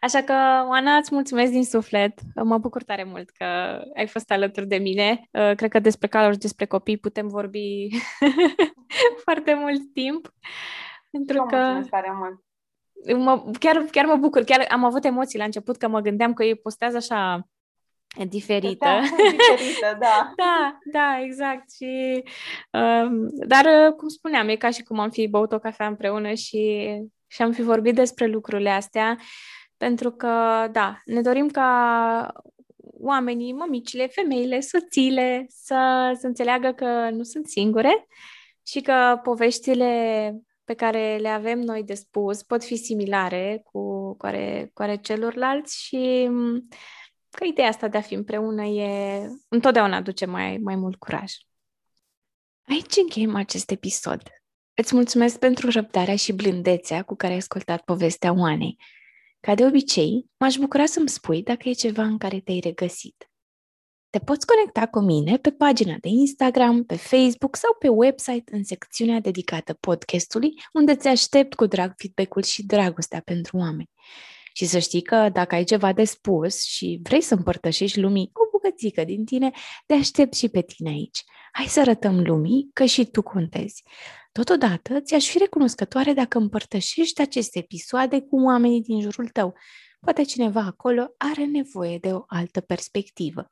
Așa 0.00 0.22
că, 0.22 0.34
Oana, 0.68 0.96
îți 0.96 1.14
mulțumesc 1.14 1.52
din 1.52 1.64
suflet. 1.64 2.18
Mă 2.34 2.58
bucur 2.58 2.82
tare 2.82 3.04
mult 3.04 3.30
că 3.30 3.44
ai 3.96 4.06
fost 4.06 4.30
alături 4.30 4.66
de 4.66 4.76
mine. 4.76 5.28
Uh, 5.30 5.54
cred 5.56 5.70
că 5.70 5.78
despre 5.78 6.08
calori 6.08 6.32
și 6.32 6.38
despre 6.38 6.66
copii 6.66 6.96
putem 6.96 7.28
vorbi 7.28 7.88
foarte 9.24 9.54
mult 9.54 9.92
timp. 9.92 10.32
Pentru 11.10 11.36
Eu 11.36 11.46
că 11.46 11.80
tare 11.90 12.12
mult. 12.12 12.42
Mă, 13.24 13.50
chiar, 13.58 13.76
chiar 13.90 14.04
mă 14.04 14.16
bucur. 14.16 14.42
Chiar 14.42 14.66
am 14.70 14.84
avut 14.84 15.04
emoții 15.04 15.38
la 15.38 15.44
început 15.44 15.76
că 15.76 15.88
mă 15.88 16.00
gândeam 16.00 16.32
că 16.32 16.44
ei 16.44 16.54
postează 16.54 16.96
așa 16.96 17.48
diferită. 18.28 18.84
Da, 18.84 19.00
diferită, 19.00 19.96
da. 20.04 20.32
da, 20.36 20.78
da, 20.92 21.20
exact. 21.22 21.72
Și, 21.72 22.22
um, 22.70 23.28
dar, 23.46 23.64
uh, 23.64 23.94
cum 23.96 24.08
spuneam, 24.08 24.48
e 24.48 24.56
ca 24.56 24.70
și 24.70 24.82
cum 24.82 24.98
am 24.98 25.10
fi 25.10 25.28
băut 25.28 25.52
o 25.52 25.58
cafea 25.58 25.86
împreună 25.86 26.32
și, 26.32 26.88
și 27.26 27.42
am 27.42 27.52
fi 27.52 27.62
vorbit 27.62 27.94
despre 27.94 28.26
lucrurile 28.26 28.70
astea, 28.70 29.18
pentru 29.80 30.10
că, 30.10 30.68
da, 30.72 31.00
ne 31.04 31.20
dorim 31.20 31.48
ca 31.48 32.32
oamenii, 33.00 33.52
mămicile, 33.52 34.06
femeile, 34.06 34.60
soțiile 34.60 35.46
să, 35.48 36.12
să 36.20 36.26
înțeleagă 36.26 36.72
că 36.72 37.10
nu 37.10 37.22
sunt 37.22 37.46
singure 37.48 38.06
și 38.66 38.80
că 38.80 39.20
poveștile 39.22 40.34
pe 40.64 40.74
care 40.74 41.16
le 41.16 41.28
avem 41.28 41.58
noi 41.58 41.82
de 41.82 41.94
spus 41.94 42.42
pot 42.42 42.64
fi 42.64 42.76
similare 42.76 43.60
cu, 43.64 44.14
cu, 44.16 44.26
ale, 44.26 44.70
cu 44.74 44.82
ale 44.82 44.96
celorlalți 44.96 45.82
și 45.82 46.30
că 47.30 47.44
ideea 47.44 47.68
asta 47.68 47.88
de 47.88 47.96
a 47.96 48.00
fi 48.00 48.14
împreună 48.14 48.64
e 48.64 49.20
întotdeauna 49.48 49.96
aduce 49.96 50.26
mai, 50.26 50.56
mai 50.56 50.76
mult 50.76 50.96
curaj. 50.96 51.32
Aici 52.68 52.96
încheiem 52.96 53.34
acest 53.34 53.70
episod. 53.70 54.22
Îți 54.74 54.94
mulțumesc 54.94 55.38
pentru 55.38 55.70
răbdarea 55.70 56.16
și 56.16 56.32
blândețea 56.32 57.02
cu 57.02 57.14
care 57.14 57.32
ai 57.32 57.38
ascultat 57.38 57.82
povestea 57.82 58.32
Oanei. 58.32 58.76
Ca 59.40 59.54
de 59.54 59.64
obicei, 59.64 60.26
m-aș 60.36 60.56
bucura 60.56 60.86
să-mi 60.86 61.08
spui 61.08 61.42
dacă 61.42 61.68
e 61.68 61.72
ceva 61.72 62.02
în 62.02 62.18
care 62.18 62.40
te-ai 62.40 62.60
regăsit. 62.60 63.30
Te 64.10 64.18
poți 64.18 64.46
conecta 64.46 64.86
cu 64.86 65.00
mine 65.00 65.36
pe 65.36 65.50
pagina 65.50 65.96
de 66.00 66.08
Instagram, 66.08 66.84
pe 66.84 66.96
Facebook 66.96 67.56
sau 67.56 67.76
pe 67.78 67.88
website 67.88 68.54
în 68.54 68.64
secțiunea 68.64 69.20
dedicată 69.20 69.74
podcastului, 69.74 70.50
unde 70.72 70.96
ți 70.96 71.08
aștept 71.08 71.54
cu 71.54 71.66
drag 71.66 71.92
feedback-ul 71.96 72.42
și 72.42 72.66
dragostea 72.66 73.20
pentru 73.24 73.56
oameni. 73.56 73.90
Și 74.52 74.66
să 74.66 74.78
știi 74.78 75.02
că 75.02 75.28
dacă 75.32 75.54
ai 75.54 75.64
ceva 75.64 75.92
de 75.92 76.04
spus 76.04 76.62
și 76.62 77.00
vrei 77.02 77.20
să 77.20 77.34
împărtășești 77.34 78.00
lumii 78.00 78.30
o 78.32 78.49
bucățică 78.62 79.04
din 79.04 79.24
tine, 79.24 79.50
te 79.86 79.94
aștept 79.94 80.34
și 80.34 80.48
pe 80.48 80.60
tine 80.60 80.88
aici. 80.88 81.24
Hai 81.52 81.66
să 81.66 81.80
arătăm 81.80 82.22
lumii 82.22 82.70
că 82.72 82.84
și 82.84 83.04
tu 83.04 83.22
contezi. 83.22 83.82
Totodată, 84.32 85.00
ți-aș 85.00 85.28
fi 85.28 85.38
recunoscătoare 85.38 86.12
dacă 86.12 86.38
împărtășești 86.38 87.20
aceste 87.20 87.58
episoade 87.58 88.20
cu 88.20 88.42
oamenii 88.42 88.82
din 88.82 89.00
jurul 89.00 89.28
tău. 89.28 89.54
Poate 90.00 90.22
cineva 90.22 90.60
acolo 90.60 91.14
are 91.16 91.44
nevoie 91.44 91.98
de 91.98 92.12
o 92.12 92.22
altă 92.26 92.60
perspectivă. 92.60 93.48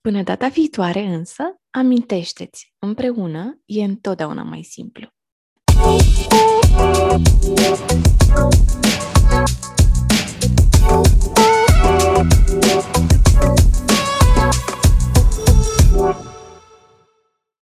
Până 0.00 0.22
data 0.22 0.48
viitoare 0.48 1.00
însă, 1.00 1.60
amintește-ți, 1.70 2.74
împreună 2.78 3.60
e 3.64 3.84
întotdeauna 3.84 4.42
mai 4.42 4.62
simplu. 4.62 5.08
Thank 8.32 8.84
you. 8.84 8.89